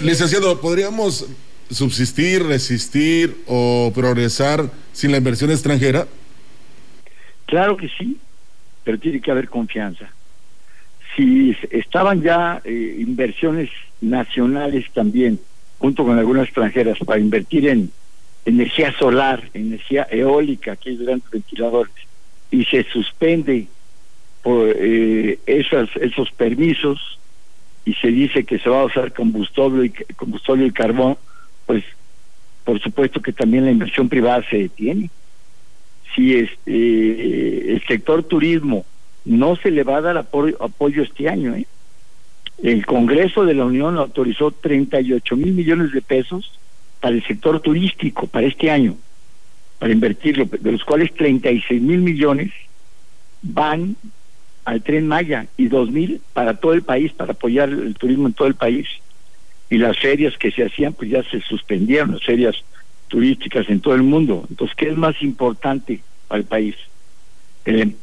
[0.00, 1.26] Licenciado, ¿podríamos
[1.70, 6.06] subsistir, resistir o progresar sin la inversión extranjera?
[7.46, 8.18] Claro que sí,
[8.84, 10.10] pero tiene que haber confianza.
[11.16, 15.38] Si estaban ya eh, inversiones nacionales también,
[15.82, 17.90] junto con algunas extranjeras, para invertir en
[18.44, 21.92] energía solar, energía eólica, que hay grandes ventiladores,
[22.52, 23.66] y se suspende
[24.44, 27.18] por eh, esas, esos permisos,
[27.84, 31.18] y se dice que se va a usar combustible y, combustible carbón,
[31.66, 31.82] pues
[32.62, 35.10] por supuesto que también la inversión privada se detiene.
[36.14, 38.86] Si este, el sector turismo
[39.24, 41.66] no se le va a dar apoyo, apoyo este año, ¿eh?
[42.62, 46.52] El Congreso de la Unión autorizó 38 mil millones de pesos
[47.00, 48.96] para el sector turístico para este año,
[49.80, 52.52] para invertirlo, de los cuales 36 mil millones
[53.42, 53.96] van
[54.64, 58.34] al tren Maya y dos mil para todo el país, para apoyar el turismo en
[58.34, 58.86] todo el país.
[59.68, 62.54] Y las ferias que se hacían, pues ya se suspendieron, las ferias
[63.08, 64.46] turísticas en todo el mundo.
[64.48, 66.76] Entonces, ¿qué es más importante para el país?
[67.64, 67.96] ¿El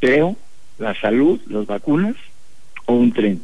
[0.00, 0.36] empleo,
[0.78, 2.16] la salud, las vacunas
[2.86, 3.42] o un tren?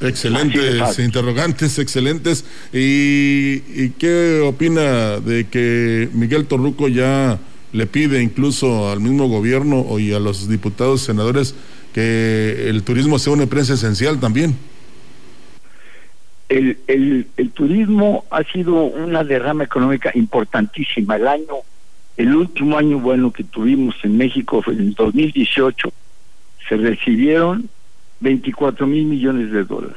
[0.00, 2.44] Excelentes interrogantes, excelentes.
[2.72, 7.38] ¿Y, ¿Y qué opina de que Miguel Torruco ya
[7.72, 11.54] le pide incluso al mismo gobierno y a los diputados, senadores,
[11.92, 14.56] que el turismo sea una empresa esencial también.
[16.48, 21.16] El, el, el turismo ha sido una derrama económica importantísima.
[21.16, 21.56] El año,
[22.16, 25.92] el último año bueno que tuvimos en México fue en el 2018.
[26.68, 27.68] Se recibieron
[28.20, 29.96] 24 mil millones de dólares.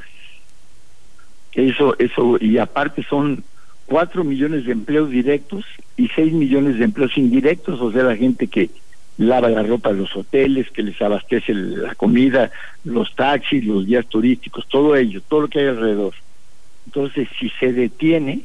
[1.53, 3.43] Eso, eso, y aparte son
[3.85, 5.65] cuatro millones de empleos directos
[5.97, 8.69] y seis millones de empleos indirectos, o sea, la gente que
[9.17, 12.51] lava la ropa en los hoteles, que les abastece la comida,
[12.85, 16.13] los taxis, los guías turísticos, todo ello, todo lo que hay alrededor.
[16.85, 18.41] Entonces, si se detiene,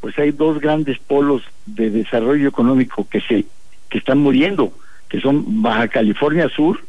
[0.00, 3.46] pues hay dos grandes polos de desarrollo económico que se
[3.88, 4.72] que están muriendo,
[5.08, 6.80] que son Baja California Sur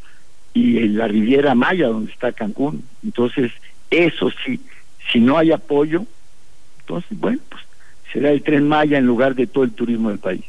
[0.54, 2.84] y la Riviera Maya, donde está Cancún.
[3.02, 3.52] Entonces,
[3.90, 4.60] eso sí,
[5.10, 6.04] si no hay apoyo,
[6.80, 7.62] entonces, bueno, pues
[8.12, 10.42] será el tren Maya en lugar de todo el turismo del país.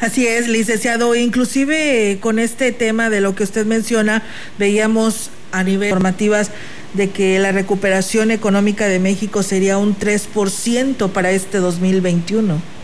[0.00, 1.14] Así es, licenciado.
[1.14, 4.22] Inclusive con este tema de lo que usted menciona,
[4.58, 6.50] veíamos a nivel normativas
[6.94, 12.75] de que la recuperación económica de México sería un 3% para este 2021.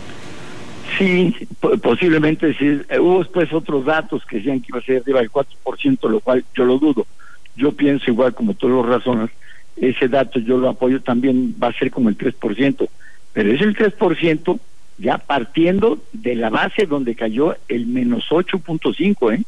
[0.97, 1.35] Sí,
[1.81, 2.81] posiblemente sí.
[2.99, 6.43] Hubo después otros datos que decían que iba a ser arriba del 4%, lo cual
[6.55, 7.07] yo lo dudo.
[7.55, 9.29] Yo pienso igual como todos los razones,
[9.75, 12.87] ese dato yo lo apoyo también, va a ser como el 3%,
[13.31, 14.59] pero es el 3%
[14.97, 19.43] ya partiendo de la base donde cayó el menos 8.5, ¿eh?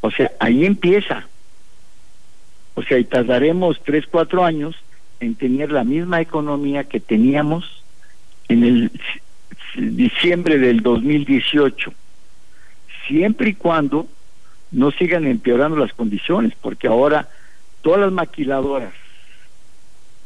[0.00, 1.26] O sea, ahí empieza.
[2.74, 4.74] O sea, y tardaremos 3, 4 años
[5.20, 7.82] en tener la misma economía que teníamos
[8.48, 8.90] en el
[9.76, 11.92] diciembre del 2018,
[13.06, 14.06] siempre y cuando
[14.70, 17.28] no sigan empeorando las condiciones, porque ahora
[17.82, 18.92] todas las maquiladoras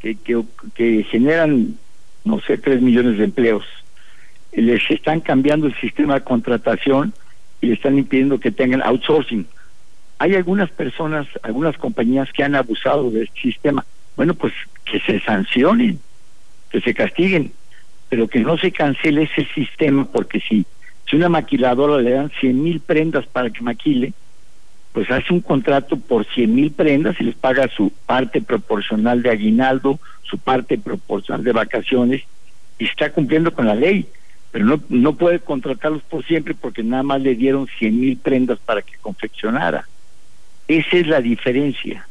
[0.00, 0.16] que,
[0.74, 1.76] que, generan,
[2.24, 3.64] no sé, 3 millones de empleos,
[4.52, 7.12] les están cambiando el sistema de contratación
[7.60, 9.46] y le están impidiendo que tengan outsourcing.
[10.18, 13.84] Hay algunas personas, algunas compañías que han abusado de este sistema.
[14.16, 14.52] Bueno, pues
[14.84, 16.00] que se sancionen,
[16.70, 17.52] que se castiguen,
[18.08, 20.64] pero que no se cancele ese sistema, porque si,
[21.08, 24.12] si una maquiladora le dan 100 mil prendas para que maquile,
[24.92, 29.30] pues hace un contrato por 100 mil prendas y les paga su parte proporcional de
[29.30, 32.22] aguinaldo, su parte proporcional de vacaciones,
[32.78, 34.06] y está cumpliendo con la ley,
[34.50, 38.58] pero no, no puede contratarlos por siempre porque nada más le dieron 100 mil prendas
[38.58, 39.86] para que confeccionara.
[40.66, 42.08] Esa es la diferencia,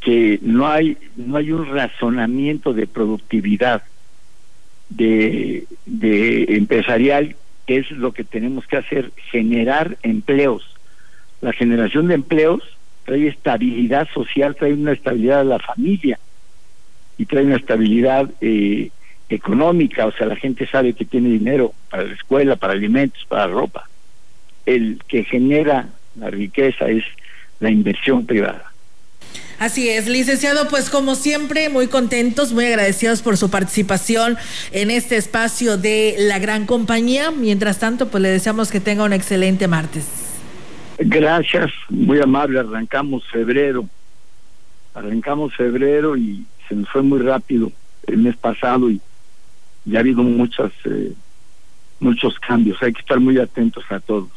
[0.00, 3.82] que no hay, no hay un razonamiento de productividad
[4.90, 5.64] de,
[6.48, 10.70] empresarial, que es lo que tenemos que hacer, generar empleos
[11.40, 12.62] la generación de empleos
[13.04, 16.18] trae estabilidad social, trae una estabilidad a la familia
[17.16, 18.90] y trae una estabilidad eh,
[19.28, 23.46] económica, o sea, la gente sabe que tiene dinero para la escuela, para alimentos, para
[23.46, 23.88] ropa.
[24.66, 27.04] El que genera la riqueza es
[27.58, 28.69] la inversión privada.
[29.60, 34.38] Así es, licenciado, pues como siempre, muy contentos, muy agradecidos por su participación
[34.72, 37.30] en este espacio de la gran compañía.
[37.30, 40.06] Mientras tanto, pues le deseamos que tenga un excelente martes.
[40.98, 42.58] Gracias, muy amable.
[42.58, 43.86] Arrancamos febrero.
[44.94, 47.70] Arrancamos febrero y se nos fue muy rápido
[48.06, 48.98] el mes pasado y
[49.84, 51.12] ya ha habido muchas, eh,
[51.98, 52.82] muchos cambios.
[52.82, 54.30] Hay que estar muy atentos a todos.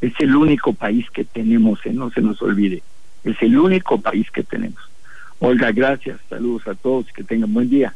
[0.00, 2.82] Es el único país que tenemos, eh, no se nos olvide.
[3.24, 4.80] Es el único país que tenemos.
[5.38, 6.20] Olga, gracias.
[6.28, 7.06] Saludos a todos.
[7.14, 7.94] Que tengan buen día.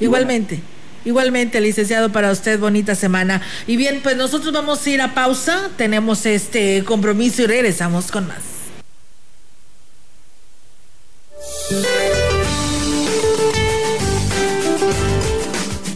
[0.00, 0.60] Igualmente.
[1.04, 3.42] Igualmente, licenciado, para usted, bonita semana.
[3.66, 8.28] Y bien, pues nosotros vamos a ir a pausa, tenemos este compromiso y regresamos con
[8.28, 8.42] más.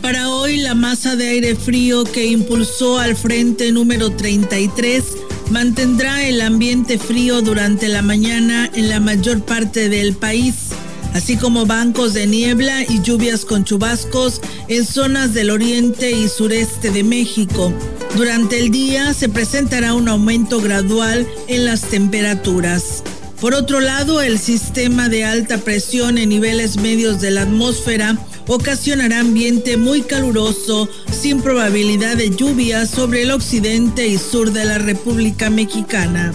[0.03, 5.19] Para hoy, la masa de aire frío que impulsó al frente número 33
[5.51, 10.73] mantendrá el ambiente frío durante la mañana en la mayor parte del país
[11.17, 16.91] así como bancos de niebla y lluvias con chubascos en zonas del oriente y sureste
[16.91, 17.73] de México.
[18.17, 23.03] Durante el día se presentará un aumento gradual en las temperaturas.
[23.41, 29.21] Por otro lado, el sistema de alta presión en niveles medios de la atmósfera ocasionará
[29.21, 35.51] ambiente muy caluroso sin probabilidad de lluvia sobre el occidente y sur de la República
[35.51, 36.33] Mexicana.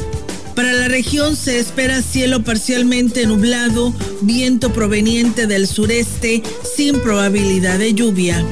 [0.56, 7.93] Para la región se espera cielo parcialmente nublado, viento proveniente del sureste sin probabilidad de
[7.93, 8.45] lluvia.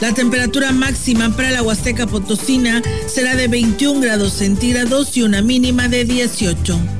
[0.00, 5.88] La temperatura máxima para la Huasteca Potosina será de 21 grados centígrados y una mínima
[5.88, 6.99] de 18.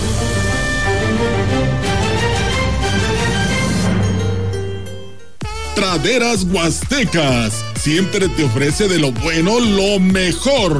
[5.81, 10.79] Praderas Huastecas siempre te ofrece de lo bueno lo mejor.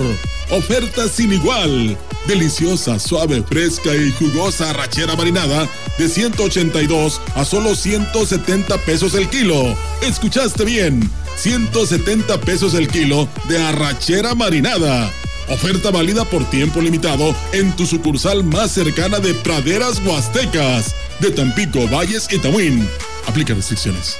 [0.52, 1.98] Oferta sin igual.
[2.28, 9.76] Deliciosa, suave, fresca y jugosa arrachera marinada de 182 a solo 170 pesos el kilo.
[10.04, 11.10] ¿Escuchaste bien?
[11.36, 15.12] 170 pesos el kilo de arrachera marinada.
[15.50, 21.88] Oferta válida por tiempo limitado en tu sucursal más cercana de Praderas Huastecas, de Tampico,
[21.88, 22.88] Valles y Tamuín.
[23.26, 24.20] Aplica restricciones.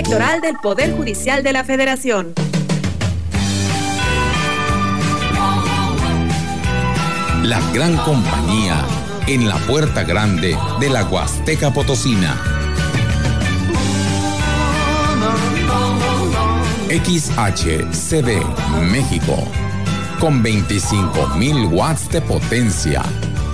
[0.00, 2.32] Electoral del Poder Judicial de la Federación.
[7.42, 8.82] La gran compañía
[9.26, 12.34] en la puerta grande de la Huasteca Potosina.
[16.88, 18.42] XHCD
[18.90, 19.46] México
[20.18, 23.02] con 25.000 watts de potencia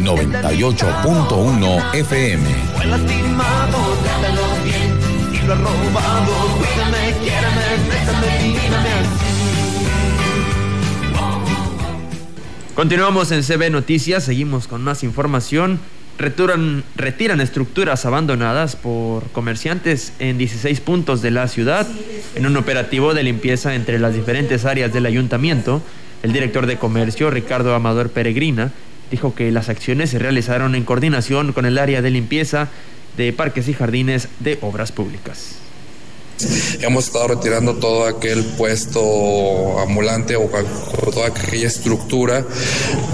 [0.00, 2.44] 98.1 FM.
[12.74, 15.80] Continuamos en CB Noticias, seguimos con más información.
[16.18, 21.86] Retiran, retiran estructuras abandonadas por comerciantes en 16 puntos de la ciudad
[22.34, 25.82] en un operativo de limpieza entre las diferentes áreas del ayuntamiento.
[26.22, 28.72] El director de comercio, Ricardo Amador Peregrina,
[29.10, 32.68] dijo que las acciones se realizaron en coordinación con el área de limpieza
[33.16, 35.56] de parques y jardines de obras públicas.
[36.82, 40.50] Hemos estado retirando todo aquel puesto ambulante o
[41.10, 42.44] toda aquella estructura,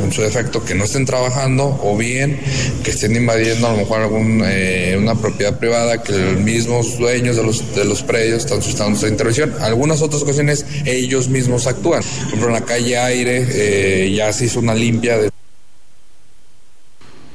[0.02, 2.40] en su defecto, que no estén trabajando o bien
[2.82, 7.44] que estén invadiendo a lo mejor alguna eh, propiedad privada que los mismos dueños de
[7.44, 9.54] los, de los predios están suscitando su intervención.
[9.60, 12.02] Algunas otras ocasiones ellos mismos actúan.
[12.02, 15.30] Por ejemplo, en la calle Aire eh, ya se hizo una limpia de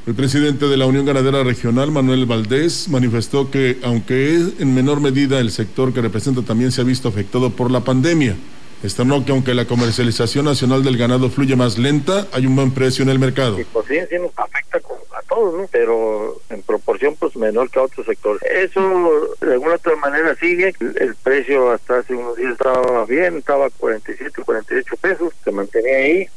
[0.07, 5.01] el presidente de la Unión Ganadera Regional, Manuel Valdés, manifestó que, aunque es en menor
[5.01, 8.37] medida el sector que representa también se ha visto afectado por la pandemia,
[8.83, 13.01] Externó que aunque la comercialización nacional del ganado fluye más lenta, hay un buen precio
[13.01, 13.57] en el mercado.
[13.57, 15.67] Sí, pues sí, sí nos afecta a todos, ¿no?
[15.71, 18.39] Pero en proporción pues menor que a otros sectores.
[18.43, 20.75] Eso de alguna otra manera sigue.
[20.79, 26.27] El, precio hasta hace unos días estaba bien, estaba 47, 48 pesos, se mantenía ahí.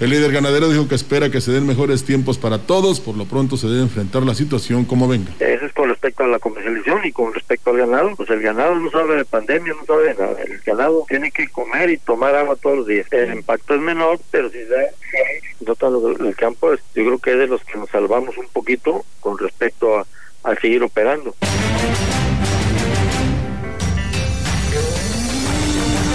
[0.00, 3.24] El líder ganadero dijo que espera que se den mejores tiempos para todos, por lo
[3.24, 5.32] pronto se debe enfrentar la situación como venga.
[5.40, 8.76] Eso es con respecto a la comercialización y con respecto al ganado, pues el ganado
[8.76, 10.40] no sabe de pandemia, no sabe de nada.
[10.40, 13.08] El ganado tiene que comer y tomar agua todos los días.
[13.10, 17.46] El impacto es menor, pero si se nota el campo, yo creo que es de
[17.48, 20.06] los que nos salvamos un poquito con respecto a,
[20.44, 21.34] a seguir operando.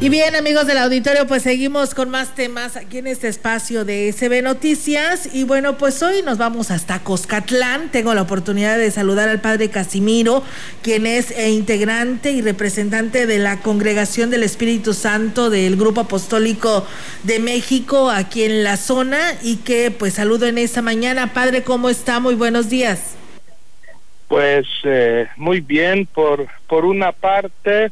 [0.00, 4.12] Y bien, amigos del auditorio, pues seguimos con más temas aquí en este espacio de
[4.12, 5.28] SB Noticias.
[5.34, 7.90] Y bueno, pues hoy nos vamos hasta Coscatlán.
[7.90, 10.44] Tengo la oportunidad de saludar al padre Casimiro,
[10.82, 16.86] quien es eh, integrante y representante de la Congregación del Espíritu Santo del Grupo Apostólico
[17.24, 19.18] de México aquí en la zona.
[19.42, 21.34] Y que pues saludo en esta mañana.
[21.34, 22.20] Padre, ¿cómo está?
[22.20, 23.16] Muy buenos días.
[24.28, 27.90] Pues eh, muy bien, por, por una parte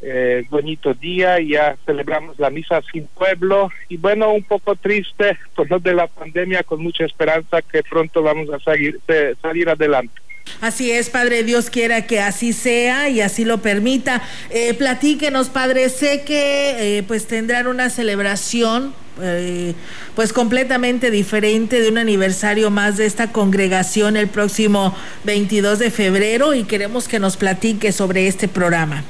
[0.00, 5.70] eh, bonito día, ya celebramos la misa sin pueblo y bueno, un poco triste por
[5.70, 9.00] lo de la pandemia, con mucha esperanza que pronto vamos a salir,
[9.42, 10.20] salir adelante.
[10.60, 14.22] Así es, Padre, Dios quiera que así sea y así lo permita.
[14.50, 18.92] Eh, platíquenos, Padre, sé que eh, pues tendrán una celebración
[19.22, 19.74] eh,
[20.14, 26.54] pues completamente diferente de un aniversario más de esta congregación el próximo 22 de febrero
[26.54, 29.04] y queremos que nos platique sobre este programa.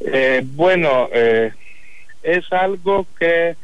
[0.00, 1.52] Eh, bueno, eh,
[2.22, 3.54] es algo que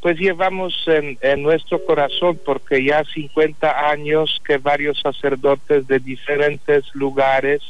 [0.00, 6.84] pues llevamos en, en, nuestro corazón porque ya 50 años que varios sacerdotes de diferentes
[6.94, 7.62] lugares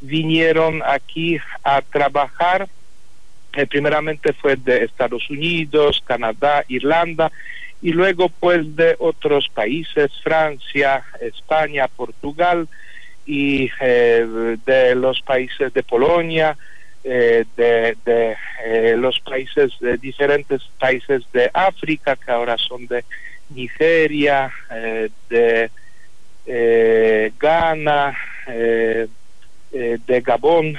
[0.00, 2.68] vinieron aquí a trabajar.
[3.54, 7.32] Eh, primeramente fue de Estados Unidos, Canadá, Irlanda
[7.80, 12.68] y luego pues de otros países, Francia, España, Portugal
[13.26, 16.56] y de los países de Polonia,
[17.08, 23.04] eh, de, de eh, los países, de diferentes países de África, que ahora son de
[23.50, 25.70] Nigeria, eh, de
[27.38, 28.16] Ghana,
[28.48, 30.76] de Gabón.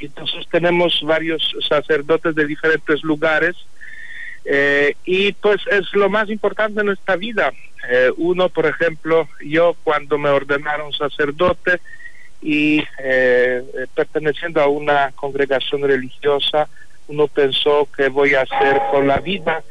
[0.00, 3.56] entonces tenemos varios sacerdotes de diferentes lugares.
[5.04, 7.52] y pues es lo más importante en nuestra vida.
[8.16, 11.80] uno, por ejemplo, yo cuando me ordenaron sacerdote,
[12.40, 13.62] y eh,
[13.94, 16.68] perteneciendo a una congregación religiosa,
[17.08, 19.62] uno pensó que voy a hacer con la vida.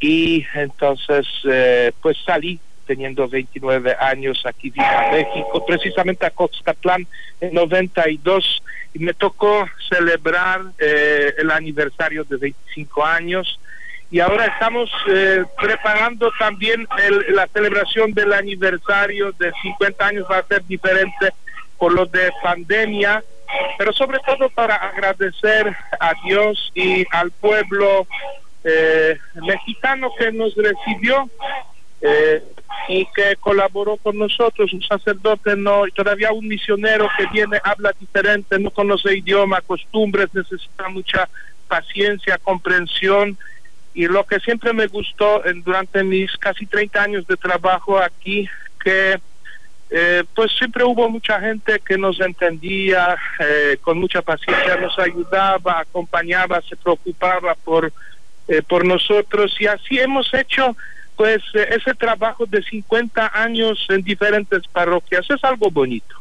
[0.00, 7.06] Y entonces eh, pues salí teniendo 29 años aquí en México, precisamente a Coxcatlán
[7.40, 8.62] en 92
[8.92, 13.58] y me tocó celebrar eh, el aniversario de 25 años.
[14.10, 14.90] Y ahora estamos
[15.60, 16.86] preparando también
[17.30, 21.32] la celebración del aniversario de 50 años, va a ser diferente
[21.78, 23.22] por lo de pandemia,
[23.78, 28.06] pero sobre todo para agradecer a Dios y al pueblo
[28.64, 31.28] eh, mexicano que nos recibió
[32.00, 32.42] eh,
[32.88, 37.92] y que colaboró con nosotros, un sacerdote no, y todavía un misionero que viene, habla
[37.98, 41.28] diferente, no conoce idioma, costumbres, necesita mucha
[41.68, 43.38] paciencia, comprensión.
[43.94, 48.48] Y lo que siempre me gustó en, durante mis casi 30 años de trabajo aquí,
[48.82, 49.18] que
[49.96, 55.78] eh, pues siempre hubo mucha gente que nos entendía, eh, con mucha paciencia nos ayudaba,
[55.78, 57.92] acompañaba, se preocupaba por,
[58.48, 60.76] eh, por nosotros y así hemos hecho
[61.14, 65.30] pues ese trabajo de 50 años en diferentes parroquias.
[65.30, 66.16] Es algo bonito.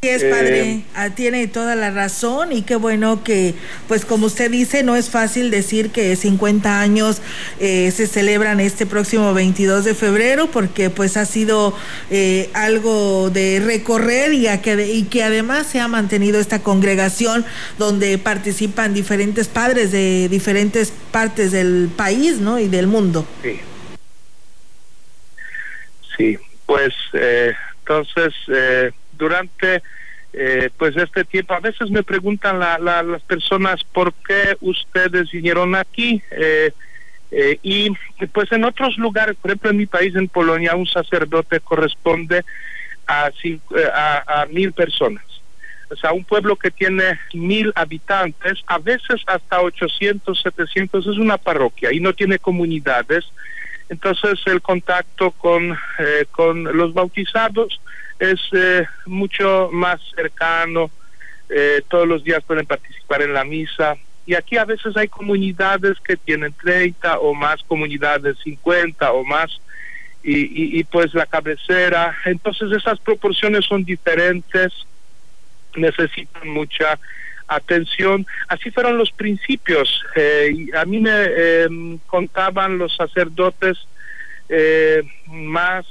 [0.00, 3.56] Sí es padre, eh, tiene toda la razón y qué bueno que,
[3.88, 7.20] pues como usted dice, no es fácil decir que 50 años
[7.58, 11.76] eh, se celebran este próximo 22 de febrero porque pues ha sido
[12.12, 17.44] eh, algo de recorrer y, que, y que además se ha mantenido esta congregación
[17.76, 22.60] donde participan diferentes padres de diferentes partes del país ¿no?
[22.60, 23.26] y del mundo.
[23.42, 23.58] Sí,
[26.16, 28.32] sí pues entonces
[29.18, 29.82] durante
[30.32, 31.54] eh, pues este tiempo.
[31.54, 36.22] A veces me preguntan las personas por qué ustedes vinieron aquí.
[36.30, 36.72] Eh,
[37.30, 37.90] eh, y
[38.32, 42.44] pues en otros lugares, por ejemplo en mi país, en Polonia, un sacerdote corresponde
[43.06, 43.30] a,
[43.94, 45.24] a, a mil personas.
[45.90, 51.38] O sea, un pueblo que tiene mil habitantes, a veces hasta 800, 700, es una
[51.38, 53.24] parroquia y no tiene comunidades.
[53.88, 55.74] Entonces el contacto con,
[56.32, 57.80] con los bautizados
[58.18, 60.90] es eh, mucho más cercano,
[61.48, 63.96] eh, todos los días pueden participar en la misa.
[64.26, 69.60] Y aquí a veces hay comunidades que tienen 30 o más comunidades, 50 o más,
[70.22, 72.14] y, y, pues la cabecera.
[72.24, 74.72] Entonces esas proporciones son diferentes,
[75.74, 76.98] necesitan mucha
[77.46, 78.26] atención.
[78.48, 80.04] Así fueron los principios.
[80.14, 83.78] Eh, a mí me em, contaban los sacerdotes
[85.26, 85.86] más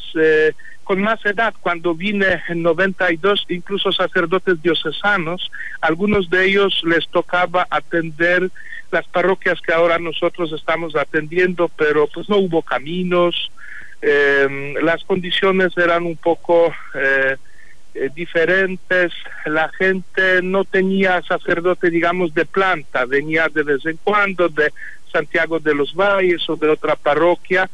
[0.88, 5.52] con más edad, cuando vine en 92, incluso sacerdotes diocesanos,
[5.82, 8.50] algunos de ellos les tocaba atender
[8.90, 13.52] las parroquias que ahora nosotros estamos atendiendo, pero pues no hubo caminos,
[14.02, 17.36] em, las condiciones eran un poco eh,
[17.94, 19.12] eh, diferentes,
[19.46, 24.72] la gente no tenía sacerdote, digamos, de planta, venía de vez en cuando de
[25.12, 27.70] Santiago de los Valles o de otra parroquia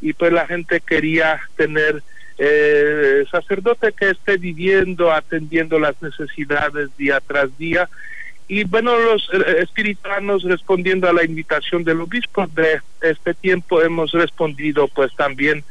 [0.00, 2.02] y pues la gente quería tener
[2.38, 7.88] eh, sacerdote que esté viviendo, atendiendo las necesidades día tras día.
[8.48, 14.12] Y bueno, los eh, espirituanos respondiendo a la invitación del obispo de este tiempo hemos
[14.12, 15.64] respondido pues también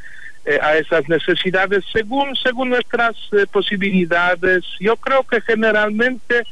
[0.45, 4.63] eh, a esas necesidades según según nuestras eh, posibilidades.
[4.79, 6.43] Yo creo que generalmente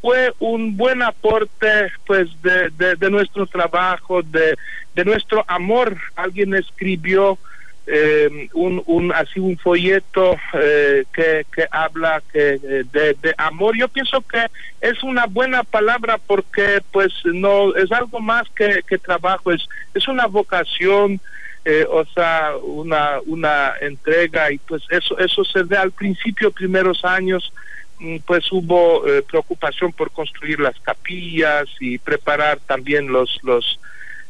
[0.00, 4.56] fue un buen aporte pues de, de, nuestro trabajo, de,
[4.94, 5.96] de nuestro amor.
[6.14, 7.38] Alguien escribió
[7.86, 13.86] eh, un, un así un folleto eh, que, que habla que eh, de, amor yo
[13.86, 14.46] pienso que
[14.80, 20.08] es una buena palabra porque pues no es algo más que, que trabajo es es
[20.08, 21.20] una vocación
[21.64, 27.04] eh, o sea una una entrega y pues eso eso se ve al principio primeros
[27.04, 27.52] años
[28.26, 33.78] pues hubo eh, preocupación por construir las capillas y preparar también los los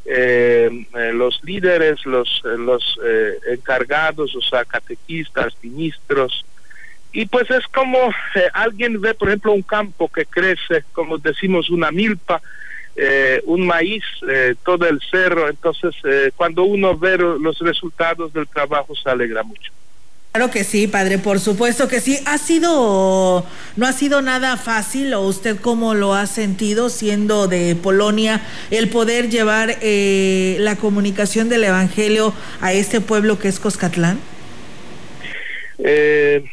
[0.09, 6.45] eh, eh, los líderes, los, eh, los eh, encargados, o sea, catequistas, ministros.
[7.12, 7.99] Y pues es como
[8.53, 12.41] alguien ve, por ejemplo, un campo que crece, como decimos, una milpa,
[13.45, 14.05] un maíz,
[14.62, 15.49] todo el cerro.
[15.49, 15.95] Entonces,
[16.37, 19.73] cuando uno ve los resultados del trabajo, se alegra mucho.
[20.37, 22.18] Claro que sí, padre, por supuesto que sí.
[22.26, 27.74] ¿Ha sido, no ha sido nada fácil o usted cómo lo ha sentido siendo de
[27.74, 34.20] Polonia el poder llevar eh, la comunicación del Evangelio a este pueblo que es Coscatlán?
[35.78, 36.45] Eh,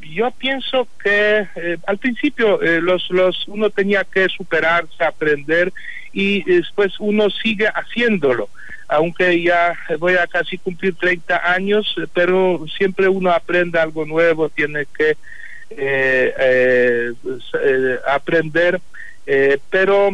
[0.00, 5.72] yo pienso que eh, al principio eh, los, los, uno tenía que superarse, aprender
[6.12, 8.48] y después uno sigue haciéndolo
[8.92, 14.86] aunque ya voy a casi cumplir 30 años, pero siempre uno aprende algo nuevo, tiene
[14.96, 15.16] que
[15.70, 17.12] eh, eh,
[17.64, 18.80] eh aprender,
[19.70, 20.10] pero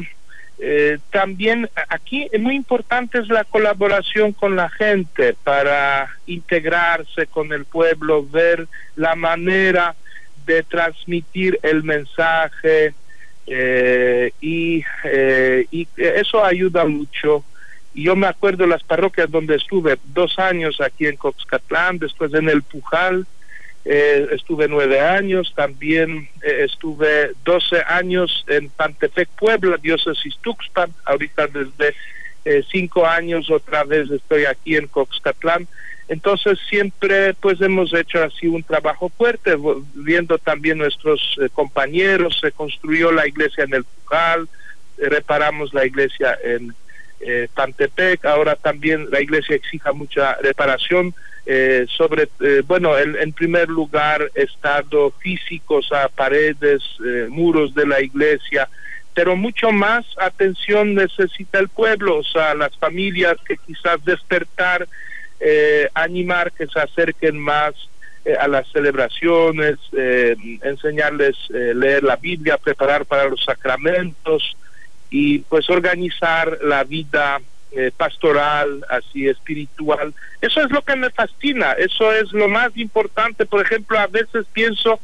[1.10, 7.64] también aquí es muy importante es la colaboración con la gente para integrarse con el
[7.64, 9.96] pueblo, ver la manera
[10.46, 12.94] de transmitir el mensaje
[14.40, 14.84] y,
[15.70, 17.44] y eso ayuda mucho
[17.94, 22.62] yo me acuerdo las parroquias donde estuve dos años aquí en Coxcatlán, después en el
[22.62, 23.26] Pujal,
[23.84, 31.46] eh, estuve nueve años, también eh, estuve doce años en Pantepec, Puebla, diócesis Tuxpan, ahorita
[31.46, 31.94] desde
[32.44, 35.66] eh, cinco años otra vez estoy aquí en Coxcatlán.
[36.08, 39.56] Entonces siempre pues hemos hecho así un trabajo fuerte,
[39.94, 44.48] viendo también nuestros compañeros, se construyó la iglesia en el Pujal,
[44.98, 46.74] reparamos la iglesia en
[47.20, 51.14] eh, Pantepec, ahora también la iglesia exija mucha reparación
[51.50, 58.02] eh, sobre, eh, bueno, en primer lugar, estado físico, a paredes, eh, muros de la
[58.02, 58.68] iglesia,
[59.14, 64.86] pero mucho más atención necesita el pueblo, o sea, las familias que quizás despertar,
[65.94, 67.72] animar que se acerquen más
[68.38, 69.76] a las celebraciones,
[70.62, 74.54] enseñarles leer la Biblia, preparar para los sacramentos,
[75.10, 77.40] y pues organizar la vida
[77.70, 80.14] eh, pastoral, así espiritual.
[80.40, 83.44] Eso es lo que me fascina, eso es lo más importante.
[83.44, 85.00] Por ejemplo, a veces pienso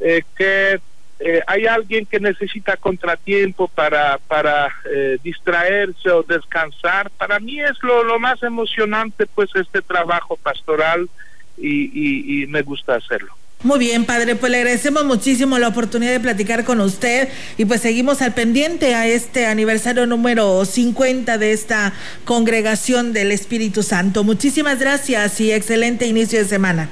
[0.00, 0.80] eh, que
[1.18, 4.74] eh, hay alguien que necesita contratiempo para, para
[5.22, 7.10] distraerse o descansar.
[7.10, 11.08] Para mí es lo, lo más emocionante, pues, este trabajo pastoral
[11.56, 13.32] y, y me gusta hacerlo.
[13.62, 17.80] Muy bien, padre, pues le agradecemos muchísimo la oportunidad de platicar con usted y pues
[17.80, 21.92] seguimos al pendiente a este aniversario número 50 de esta
[22.24, 24.24] congregación del Espíritu Santo.
[24.24, 26.90] Muchísimas gracias y excelente inicio de semana.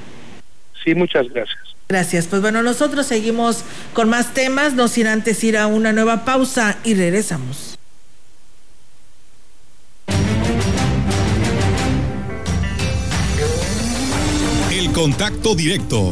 [0.83, 1.57] Sí, muchas gracias.
[1.87, 2.25] Gracias.
[2.25, 3.63] Pues bueno, nosotros seguimos
[3.93, 7.77] con más temas, no sin antes ir a una nueva pausa y regresamos.
[14.71, 16.11] El contacto directo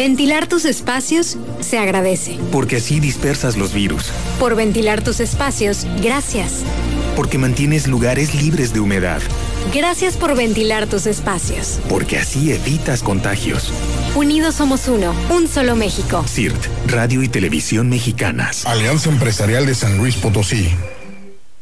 [0.00, 2.38] Ventilar tus espacios se agradece.
[2.50, 4.10] Porque así dispersas los virus.
[4.38, 6.62] Por ventilar tus espacios, gracias.
[7.16, 9.20] Porque mantienes lugares libres de humedad.
[9.74, 11.80] Gracias por ventilar tus espacios.
[11.86, 13.70] Porque así evitas contagios.
[14.14, 16.24] Unidos somos uno, un solo México.
[16.26, 18.64] CIRT, Radio y Televisión Mexicanas.
[18.64, 20.70] Alianza Empresarial de San Luis Potosí.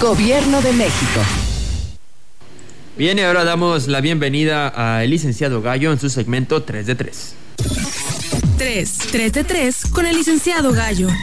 [0.00, 1.20] Gobierno de México.
[2.96, 7.34] Bien, y ahora damos la bienvenida al licenciado Gallo en su segmento 3 de 3.
[8.58, 11.08] 3, 3 de 3 con el licenciado Gallo.
[11.08, 11.14] Te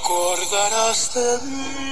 [0.00, 1.87] acordarás de mí.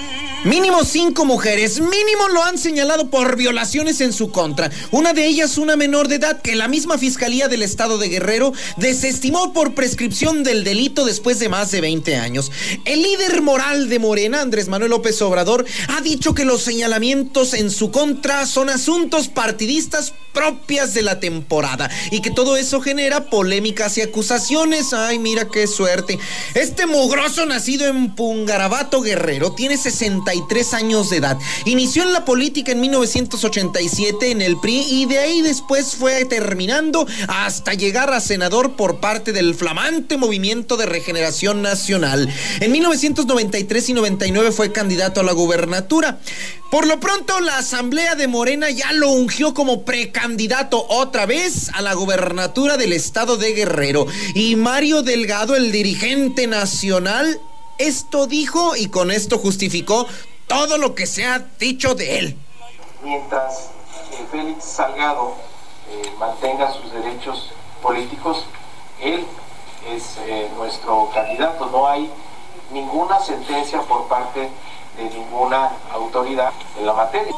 [0.47, 4.71] Mínimo cinco mujeres, mínimo lo han señalado por violaciones en su contra.
[4.93, 8.53] Una de ellas, una menor de edad, que la misma Fiscalía del Estado de Guerrero
[8.77, 12.53] desestimó por prescripción del delito después de más de 20 años.
[12.85, 17.69] El líder moral de Morena, Andrés Manuel López Obrador, ha dicho que los señalamientos en
[17.69, 23.97] su contra son asuntos partidistas propias de la temporada y que todo eso genera polémicas
[23.97, 24.93] y acusaciones.
[24.93, 26.19] Ay, mira qué suerte.
[26.53, 29.79] Este mugroso nacido en Pungarabato Guerrero tiene
[30.37, 31.39] 63 años de edad.
[31.65, 37.07] Inició en la política en 1987 en el PRI y de ahí después fue terminando
[37.29, 42.29] hasta llegar a senador por parte del flamante Movimiento de Regeneración Nacional.
[42.61, 46.19] En 1993 y 99 fue candidato a la gubernatura.
[46.71, 51.81] Por lo pronto, la Asamblea de Morena ya lo ungió como precandidato otra vez a
[51.81, 54.07] la gubernatura del estado de Guerrero.
[54.35, 57.41] Y Mario Delgado, el dirigente nacional,
[57.79, 60.07] esto dijo y con esto justificó
[60.47, 62.39] todo lo que se ha dicho de él.
[63.03, 63.71] Mientras
[64.31, 65.35] Félix Salgado
[65.91, 67.51] eh, mantenga sus derechos
[67.83, 68.45] políticos,
[69.01, 69.25] él
[69.89, 71.67] es eh, nuestro candidato.
[71.67, 72.11] No hay
[72.73, 74.51] ninguna sentencia por parte de
[75.05, 77.33] ninguna autoridad en la materia.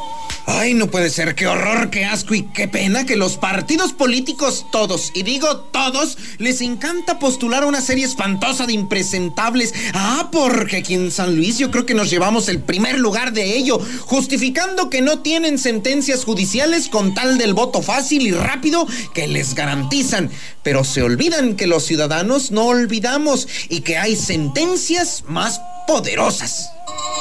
[0.50, 4.64] Ay, no puede ser, qué horror, qué asco y qué pena que los partidos políticos
[4.72, 9.74] todos, y digo todos, les encanta postular una serie espantosa de impresentables.
[9.92, 13.56] Ah, porque aquí en San Luis yo creo que nos llevamos el primer lugar de
[13.56, 19.28] ello, justificando que no tienen sentencias judiciales con tal del voto fácil y rápido que
[19.28, 20.30] les garantizan.
[20.62, 26.70] Pero se olvidan que los ciudadanos no olvidamos y que hay sentencias más poderosas.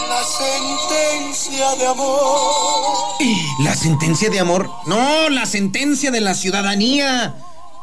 [0.09, 3.17] La sentencia de amor.
[3.59, 4.69] ¿La sentencia de amor?
[4.85, 7.35] No, la sentencia de la ciudadanía.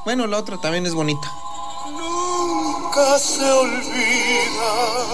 [0.04, 1.32] Bueno, la otra también es bonita.
[1.90, 5.04] Nunca se olvida.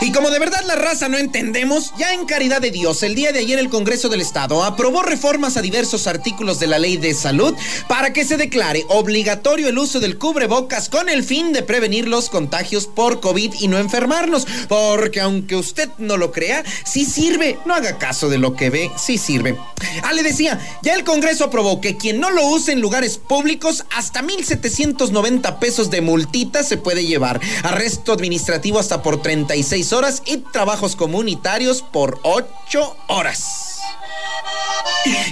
[0.00, 3.32] Y como de verdad la raza no entendemos, ya en caridad de Dios, el día
[3.32, 7.14] de ayer el Congreso del Estado aprobó reformas a diversos artículos de la Ley de
[7.14, 7.54] Salud
[7.88, 12.28] para que se declare obligatorio el uso del cubrebocas con el fin de prevenir los
[12.28, 14.46] contagios por COVID y no enfermarnos.
[14.68, 17.58] Porque aunque usted no lo crea, sí sirve.
[17.64, 19.56] No haga caso de lo que ve, sí sirve.
[20.02, 23.84] Ah, le decía, ya el Congreso aprobó que quien no lo use en lugares públicos,
[23.96, 27.40] hasta 1.790 pesos de multita se puede llevar.
[27.62, 33.80] Arresto administrativo hasta por 36 horas y trabajos comunitarios por 8 horas.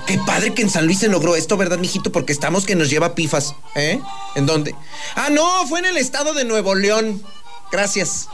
[0.06, 2.10] Qué padre que en San Luis se logró esto, ¿verdad, mijito?
[2.10, 3.54] Porque estamos que nos lleva pifas.
[3.74, 4.00] ¿Eh?
[4.34, 4.74] ¿En dónde?
[5.14, 7.22] Ah, no, fue en el estado de Nuevo León.
[7.70, 8.28] Gracias.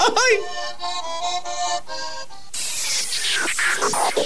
[0.00, 0.40] ¡Ay!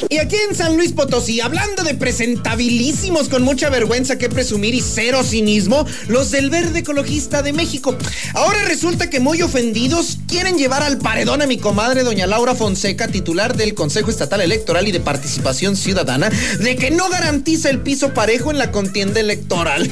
[0.08, 4.80] Y aquí en San Luis Potosí, hablando de presentabilísimos con mucha vergüenza que presumir y
[4.80, 7.96] cero cinismo, los del Verde Ecologista de México.
[8.34, 13.08] Ahora resulta que muy ofendidos quieren llevar al paredón a mi comadre doña Laura Fonseca,
[13.08, 16.30] titular del Consejo Estatal Electoral y de Participación Ciudadana,
[16.60, 19.90] de que no garantiza el piso parejo en la contienda electoral.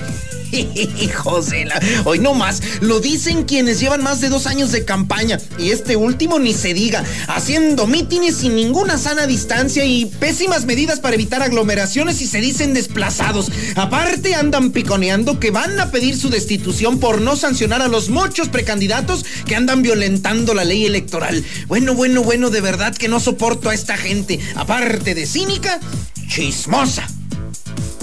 [1.15, 5.71] Josela, hoy no más, lo dicen quienes llevan más de dos años de campaña y
[5.71, 11.15] este último ni se diga, haciendo mítines sin ninguna sana distancia y pésimas medidas para
[11.15, 13.51] evitar aglomeraciones y se dicen desplazados.
[13.75, 18.49] Aparte andan piconeando que van a pedir su destitución por no sancionar a los muchos
[18.49, 21.45] precandidatos que andan violentando la ley electoral.
[21.67, 24.39] Bueno, bueno, bueno, de verdad que no soporto a esta gente.
[24.55, 25.81] Aparte de cínica,
[26.29, 27.07] chismosa.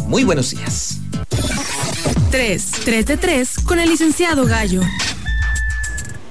[0.07, 0.99] Muy buenos días.
[2.36, 4.81] 3, 3 de 3 con el licenciado Gallo.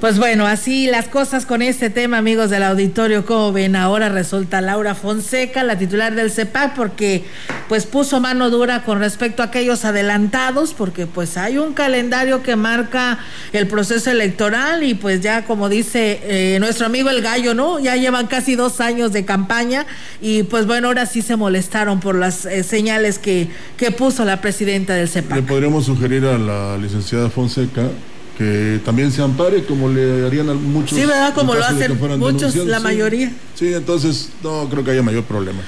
[0.04, 4.60] Pues bueno, así las cosas con este tema, amigos del auditorio, como ven, ahora resulta
[4.60, 7.24] Laura Fonseca, la titular del CEPAC, porque
[7.70, 12.54] pues puso mano dura con respecto a aquellos adelantados, porque pues hay un calendario que
[12.54, 13.18] marca
[13.54, 17.78] el proceso electoral y pues ya como dice eh, nuestro amigo el gallo, ¿no?
[17.78, 19.86] Ya llevan casi dos años de campaña
[20.20, 23.48] y pues bueno, ahora sí se molestaron por las eh, señales que,
[23.78, 25.36] que puso la presidenta del CEPAC.
[25.36, 27.88] Le podríamos sugerir a la licenciada Fonseca
[28.36, 30.98] que también se ampare como le harían a muchos.
[30.98, 31.34] Sí, ¿verdad?
[31.34, 33.32] Como lo hacen muchos, la mayoría.
[33.54, 35.60] Sí, entonces no creo que haya mayor problema.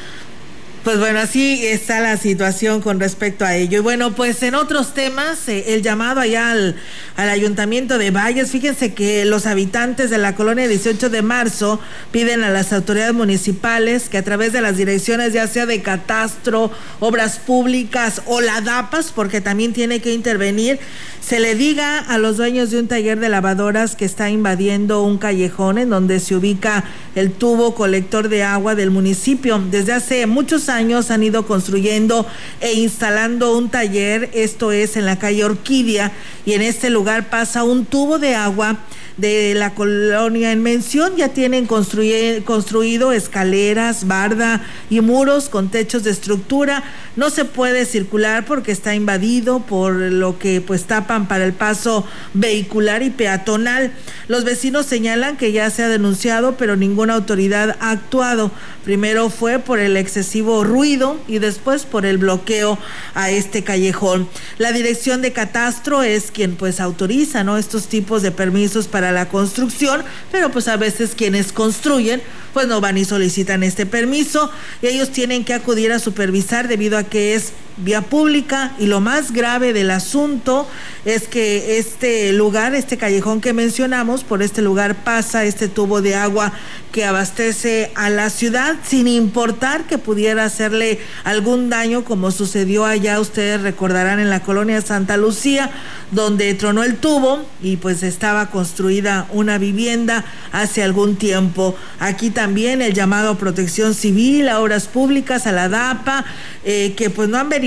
[0.87, 3.78] Pues bueno, así está la situación con respecto a ello.
[3.78, 6.76] Y bueno, pues en otros temas, eh, el llamado allá al,
[7.16, 11.80] al, ayuntamiento de Valles, fíjense que los habitantes de la colonia 18 de marzo
[12.12, 16.70] piden a las autoridades municipales que a través de las direcciones, ya sea de catastro,
[17.01, 20.78] obras públicas o la DAPAS, porque también tiene que intervenir,
[21.20, 25.18] se le diga a los dueños de un taller de lavadoras que está invadiendo un
[25.18, 26.84] callejón en donde se ubica
[27.16, 29.61] el tubo colector de agua del municipio.
[29.68, 32.27] Desde hace muchos años han ido construyendo
[32.61, 36.12] e instalando un taller, esto es en la calle Orquídea,
[36.45, 38.79] y en este lugar pasa un tubo de agua
[39.17, 46.11] de la colonia en mención ya tienen construido escaleras, barda y muros con techos de
[46.11, 46.85] estructura.
[47.17, 52.07] No se puede circular porque está invadido, por lo que pues tapan para el paso
[52.35, 53.93] vehicular y peatonal.
[54.29, 58.51] Los vecinos señalan que ya se ha denunciado, pero ninguna autoridad ha actuado.
[58.85, 62.79] Primero fue por el excesivo ruido y después por el bloqueo
[63.14, 64.29] a este callejón.
[64.59, 67.57] La dirección de catastro es quien pues autoriza ¿no?
[67.57, 70.02] estos tipos de permisos para la construcción,
[70.32, 74.50] pero pues a veces quienes construyen pues no van y solicitan este permiso
[74.80, 79.01] y ellos tienen que acudir a supervisar debido a que es vía pública y lo
[79.01, 80.66] más grave del asunto
[81.05, 86.14] es que este lugar, este callejón que mencionamos, por este lugar pasa este tubo de
[86.14, 86.53] agua
[86.93, 93.20] que abastece a la ciudad sin importar que pudiera hacerle algún daño como sucedió allá,
[93.20, 95.70] ustedes recordarán en la colonia Santa Lucía,
[96.11, 101.77] donde tronó el tubo y pues estaba construida una vivienda hace algún tiempo.
[102.01, 106.24] Aquí también el llamado a protección civil, a obras públicas, a la DAPA,
[106.64, 107.66] eh, que pues no han verificado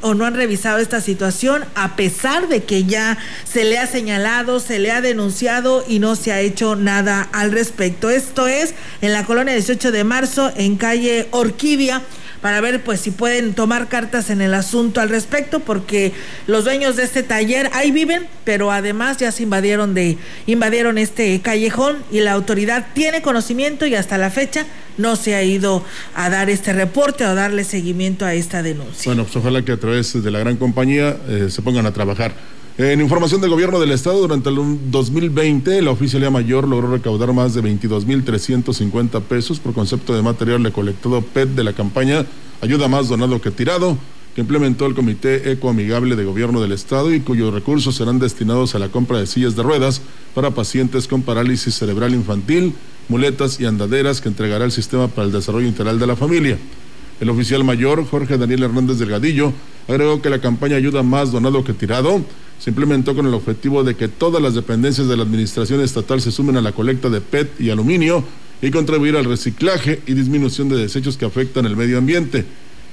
[0.00, 4.60] o no han revisado esta situación a pesar de que ya se le ha señalado,
[4.60, 8.10] se le ha denunciado y no se ha hecho nada al respecto.
[8.10, 12.02] Esto es en la colonia 18 de marzo, en calle Orquídea
[12.40, 16.12] para ver pues si pueden tomar cartas en el asunto al respecto porque
[16.46, 21.40] los dueños de este taller ahí viven, pero además ya se invadieron de invadieron este
[21.40, 24.66] callejón y la autoridad tiene conocimiento y hasta la fecha
[24.98, 25.84] no se ha ido
[26.14, 29.02] a dar este reporte o a darle seguimiento a esta denuncia.
[29.06, 32.34] Bueno, pues ojalá que a través de la gran compañía eh, se pongan a trabajar.
[32.78, 34.56] En información del gobierno del estado, durante el
[34.90, 41.20] 2020, la oficialía mayor logró recaudar más de 22.350 pesos por concepto de material recolectado
[41.20, 42.24] PET de la campaña
[42.62, 43.96] Ayuda más donado que tirado,
[44.34, 48.78] que implementó el Comité Ecoamigable de Gobierno del Estado y cuyos recursos serán destinados a
[48.78, 50.02] la compra de sillas de ruedas
[50.34, 52.74] para pacientes con parálisis cerebral infantil,
[53.08, 56.58] muletas y andaderas que entregará el Sistema para el Desarrollo Integral de la Familia.
[57.18, 59.52] El oficial mayor, Jorge Daniel Hernández Delgadillo,
[59.88, 62.22] agregó que la campaña Ayuda más donado que tirado
[62.60, 66.30] se implementó con el objetivo de que todas las dependencias de la administración estatal se
[66.30, 68.22] sumen a la colecta de PET y aluminio
[68.60, 72.44] y contribuir al reciclaje y disminución de desechos que afectan el medio ambiente.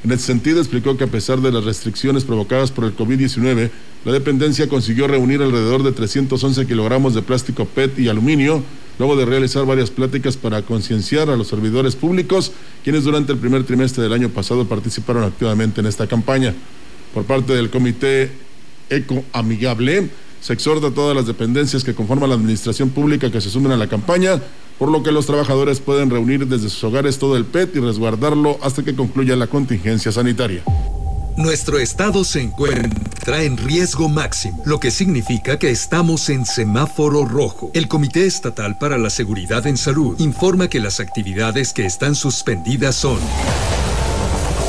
[0.06, 3.70] En ese sentido, explicó que a pesar de las restricciones provocadas por el COVID-19,
[4.06, 8.64] la dependencia consiguió reunir alrededor de 311 kilogramos de plástico PET y aluminio,
[9.00, 12.54] luego de realizar varias pláticas para concienciar a los servidores públicos,
[12.86, 16.56] quienes durante el primer trimestre del año pasado participaron activamente en esta campaña.
[17.14, 18.47] Por parte del Comité
[18.90, 20.10] Eco Amigable,
[20.42, 23.78] se exhorta a todas las dependencias que conforman la administración pública que se sumen a
[23.78, 24.42] la campaña,
[24.78, 28.60] por lo que los trabajadores pueden reunir desde sus hogares todo el PET y resguardarlo
[28.62, 30.64] hasta que concluya la contingencia sanitaria.
[31.38, 37.70] Nuestro estado se encuentra en riesgo máximo, lo que significa que estamos en semáforo rojo.
[37.76, 42.96] El Comité Estatal para la Seguridad en Salud informa que las actividades que están suspendidas
[42.96, 43.20] son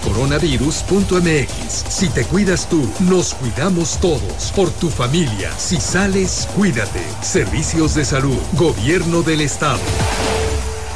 [0.00, 1.84] coronavirus.mx.
[1.88, 4.52] Si te cuidas tú, nos cuidamos todos.
[4.54, 5.52] Por tu familia.
[5.58, 7.02] Si sales, cuídate.
[7.22, 8.38] Servicios de salud.
[8.54, 9.80] Gobierno del Estado.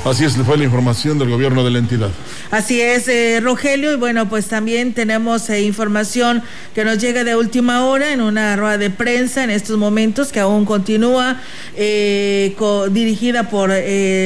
[0.05, 2.11] Así es, fue la información del gobierno de la entidad.
[2.51, 6.43] Así es, eh, Rogelio, y bueno, pues también tenemos eh, información
[6.75, 10.41] que nos llega de última hora en una rueda de prensa en estos momentos que
[10.41, 11.41] aún continúa,
[11.75, 12.55] eh,
[12.91, 13.71] dirigida por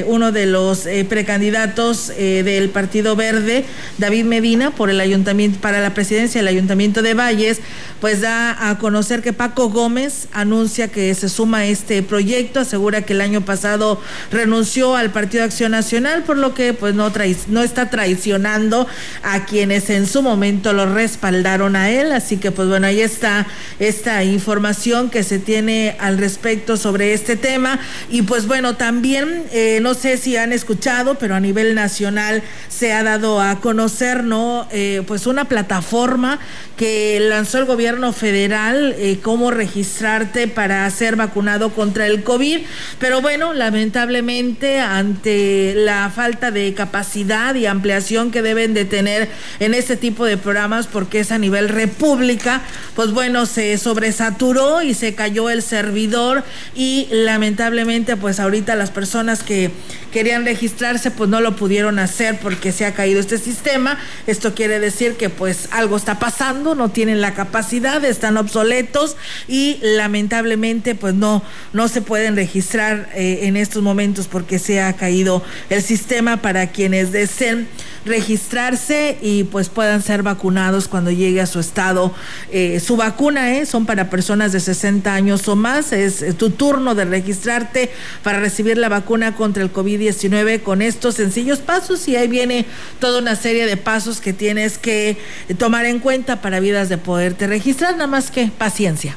[0.07, 3.64] uno de los precandidatos del Partido Verde,
[3.99, 7.61] David Medina, por el ayuntamiento, para la presidencia del Ayuntamiento de Valles,
[8.01, 13.03] pues da a conocer que Paco Gómez anuncia que se suma a este proyecto, asegura
[13.03, 14.01] que el año pasado
[14.33, 17.12] renunció al Partido de Nacional, por lo que pues no,
[17.48, 18.86] no está traicionando
[19.22, 22.12] a quienes en su momento lo respaldaron a él.
[22.12, 23.46] Así que pues bueno, ahí está
[23.78, 27.78] esta información que se tiene al respecto sobre este tema.
[28.10, 32.92] Y pues bueno, también eh, no sé si han escuchado, pero a nivel nacional se
[32.92, 34.68] ha dado a conocer, ¿no?
[34.72, 36.38] Eh, pues una plataforma
[36.76, 42.60] que lanzó el gobierno federal, eh, cómo registrarte para ser vacunado contra el COVID.
[42.98, 49.28] Pero bueno, lamentablemente ante la falta de capacidad y ampliación que deben de tener
[49.61, 52.62] en este tipo de programas porque es a nivel república,
[52.94, 56.44] pues bueno, se sobresaturó y se cayó el servidor
[56.74, 59.70] y lamentablemente pues ahorita las personas que
[60.12, 63.98] querían registrarse pues no lo pudieron hacer porque se ha caído este sistema.
[64.26, 69.78] Esto quiere decir que pues algo está pasando, no tienen la capacidad, están obsoletos y
[69.82, 71.42] lamentablemente pues no,
[71.72, 76.68] no se pueden registrar eh, en estos momentos porque se ha caído el sistema para
[76.68, 77.68] quienes deseen
[78.05, 82.12] registrarse y pues puedan ser vacunados cuando llegue a su estado.
[82.51, 83.66] Eh, su vacuna ¿eh?
[83.66, 85.92] son para personas de 60 años o más.
[85.92, 87.90] Es tu turno de registrarte
[88.22, 92.66] para recibir la vacuna contra el COVID-19 con estos sencillos pasos y ahí viene
[92.99, 95.16] toda una serie de pasos que tienes que
[95.59, 99.16] tomar en cuenta para vidas de poderte registrar, nada más que paciencia.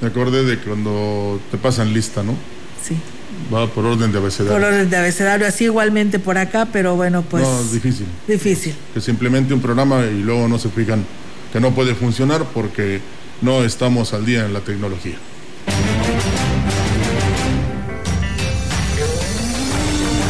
[0.00, 2.34] Me acordé de cuando te pasan lista, ¿no?
[2.82, 2.96] Sí.
[3.52, 4.52] Va por orden de abecedario.
[4.52, 7.42] Por orden de abecedario, así igualmente por acá, pero bueno, pues.
[7.42, 8.06] No, es difícil.
[8.26, 8.74] Difícil.
[8.92, 11.04] Que se implemente un programa y luego no se fijan
[11.52, 13.00] que no puede funcionar porque
[13.40, 15.14] no estamos al día en la tecnología.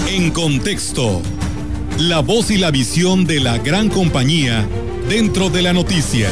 [0.09, 1.23] En contexto,
[1.99, 4.67] la voz y la visión de la gran compañía
[5.09, 6.29] dentro de la noticia.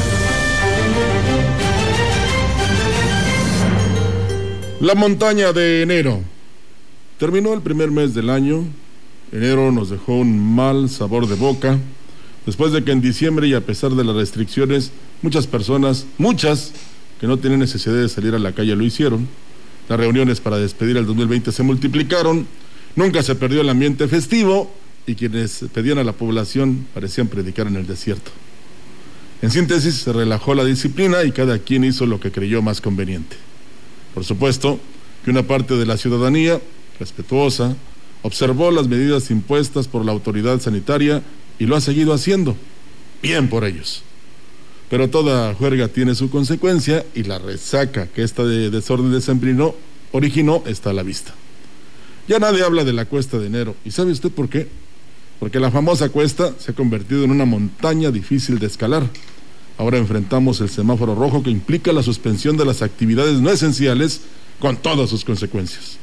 [4.79, 6.21] La montaña de enero.
[7.23, 8.65] Terminó el primer mes del año,
[9.31, 11.79] enero nos dejó un mal sabor de boca,
[12.45, 16.73] después de que en diciembre y a pesar de las restricciones, muchas personas, muchas,
[17.21, 19.29] que no tienen necesidad de salir a la calle lo hicieron.
[19.87, 22.45] Las reuniones para despedir el 2020 se multiplicaron,
[22.97, 24.69] nunca se perdió el ambiente festivo
[25.07, 28.31] y quienes pedían a la población parecían predicar en el desierto.
[29.41, 33.37] En síntesis, se relajó la disciplina y cada quien hizo lo que creyó más conveniente.
[34.13, 34.77] Por supuesto
[35.23, 36.59] que una parte de la ciudadanía
[36.99, 37.75] respetuosa,
[38.21, 41.23] observó las medidas impuestas por la autoridad sanitaria
[41.59, 42.55] y lo ha seguido haciendo.
[43.21, 44.03] Bien por ellos.
[44.89, 49.75] Pero toda juerga tiene su consecuencia y la resaca que esta de desorden decembrino
[50.11, 51.33] originó está a la vista.
[52.27, 53.75] Ya nadie habla de la cuesta de enero.
[53.83, 54.67] ¿Y sabe usted por qué?
[55.39, 59.09] Porque la famosa cuesta se ha convertido en una montaña difícil de escalar.
[59.77, 64.21] Ahora enfrentamos el semáforo rojo que implica la suspensión de las actividades no esenciales
[64.59, 65.97] con todas sus consecuencias.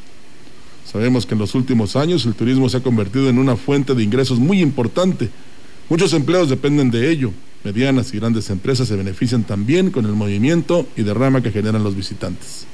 [0.90, 4.02] Sabemos que en los últimos años el turismo se ha convertido en una fuente de
[4.02, 5.30] ingresos muy importante,
[5.90, 7.32] Muchos empleos dependen de ello.
[7.64, 11.96] Medianas y grandes empresas se benefician también con el movimiento y derrama que generan los
[11.96, 12.64] visitantes.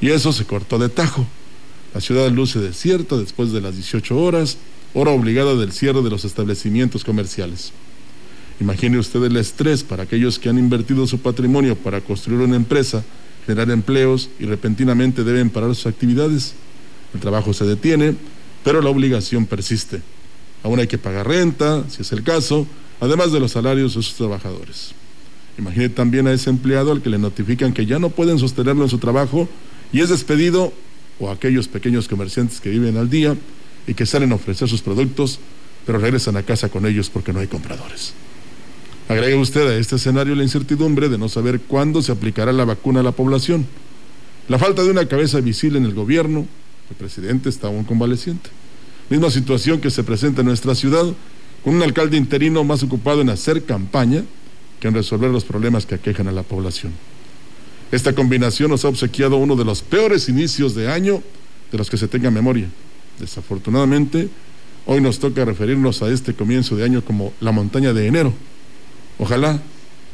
[0.00, 1.24] Y eso se cortó de tajo.
[1.94, 4.58] La ciudad luce desierta después de las 18 horas,
[4.94, 7.70] hora obligada del cierre de los establecimientos comerciales.
[8.60, 13.04] Imagine usted el estrés para aquellos que han invertido su patrimonio para construir una empresa,
[13.46, 16.54] generar empleos y repentinamente deben parar sus actividades.
[17.14, 18.14] El trabajo se detiene,
[18.62, 20.02] pero la obligación persiste.
[20.62, 22.66] Aún hay que pagar renta, si es el caso,
[23.00, 24.92] además de los salarios de sus trabajadores.
[25.58, 28.90] Imagine también a ese empleado al que le notifican que ya no pueden sostenerlo en
[28.90, 29.48] su trabajo
[29.92, 30.72] y es despedido
[31.20, 33.36] o aquellos pequeños comerciantes que viven al día
[33.86, 35.38] y que salen a ofrecer sus productos,
[35.86, 38.14] pero regresan a casa con ellos porque no hay compradores.
[39.08, 43.00] Agregue usted a este escenario la incertidumbre de no saber cuándo se aplicará la vacuna
[43.00, 43.66] a la población,
[44.48, 46.46] la falta de una cabeza visible en el gobierno,
[46.90, 48.50] el presidente está aún convaleciente.
[49.08, 51.04] Misma situación que se presenta en nuestra ciudad,
[51.62, 54.22] con un alcalde interino más ocupado en hacer campaña
[54.80, 56.92] que en resolver los problemas que aquejan a la población.
[57.90, 61.22] Esta combinación nos ha obsequiado uno de los peores inicios de año
[61.70, 62.68] de los que se tenga memoria.
[63.18, 64.28] Desafortunadamente,
[64.86, 68.32] hoy nos toca referirnos a este comienzo de año como la montaña de enero.
[69.18, 69.60] Ojalá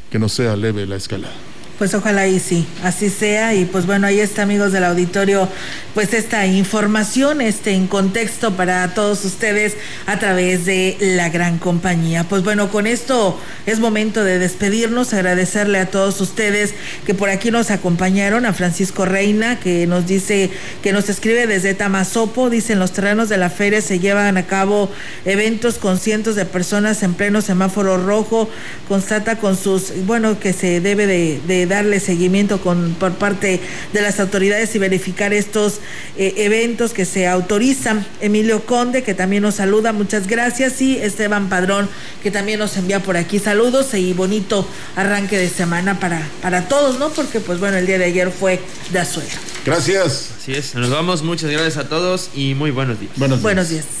[0.09, 1.50] que no sea leve la escalada.
[1.81, 3.55] Pues ojalá y sí, así sea.
[3.55, 5.49] Y pues bueno, ahí está, amigos del auditorio,
[5.95, 9.75] pues esta información, este en contexto para todos ustedes
[10.05, 12.23] a través de la gran compañía.
[12.23, 17.49] Pues bueno, con esto es momento de despedirnos, agradecerle a todos ustedes que por aquí
[17.49, 20.51] nos acompañaron, a Francisco Reina, que nos dice,
[20.83, 24.91] que nos escribe desde Tamazopo, dicen los terrenos de la feria se llevan a cabo
[25.25, 28.47] eventos con cientos de personas en pleno semáforo rojo,
[28.87, 33.59] constata con sus, bueno, que se debe de, de darle seguimiento con, por parte
[33.93, 35.79] de las autoridades y verificar estos
[36.17, 38.05] eh, eventos que se autorizan.
[38.19, 40.81] Emilio Conde, que también nos saluda, muchas gracias.
[40.81, 41.89] Y Esteban Padrón,
[42.21, 46.99] que también nos envía por aquí saludos y bonito arranque de semana para, para todos,
[46.99, 47.09] ¿no?
[47.09, 48.59] Porque, pues bueno, el día de ayer fue
[48.91, 49.31] de Azuela.
[49.65, 50.31] Gracias.
[50.37, 51.23] Así es, nos vamos.
[51.23, 53.13] Muchas gracias a todos y muy buenos días.
[53.17, 53.43] Buenos días.
[53.43, 54.00] Buenos días.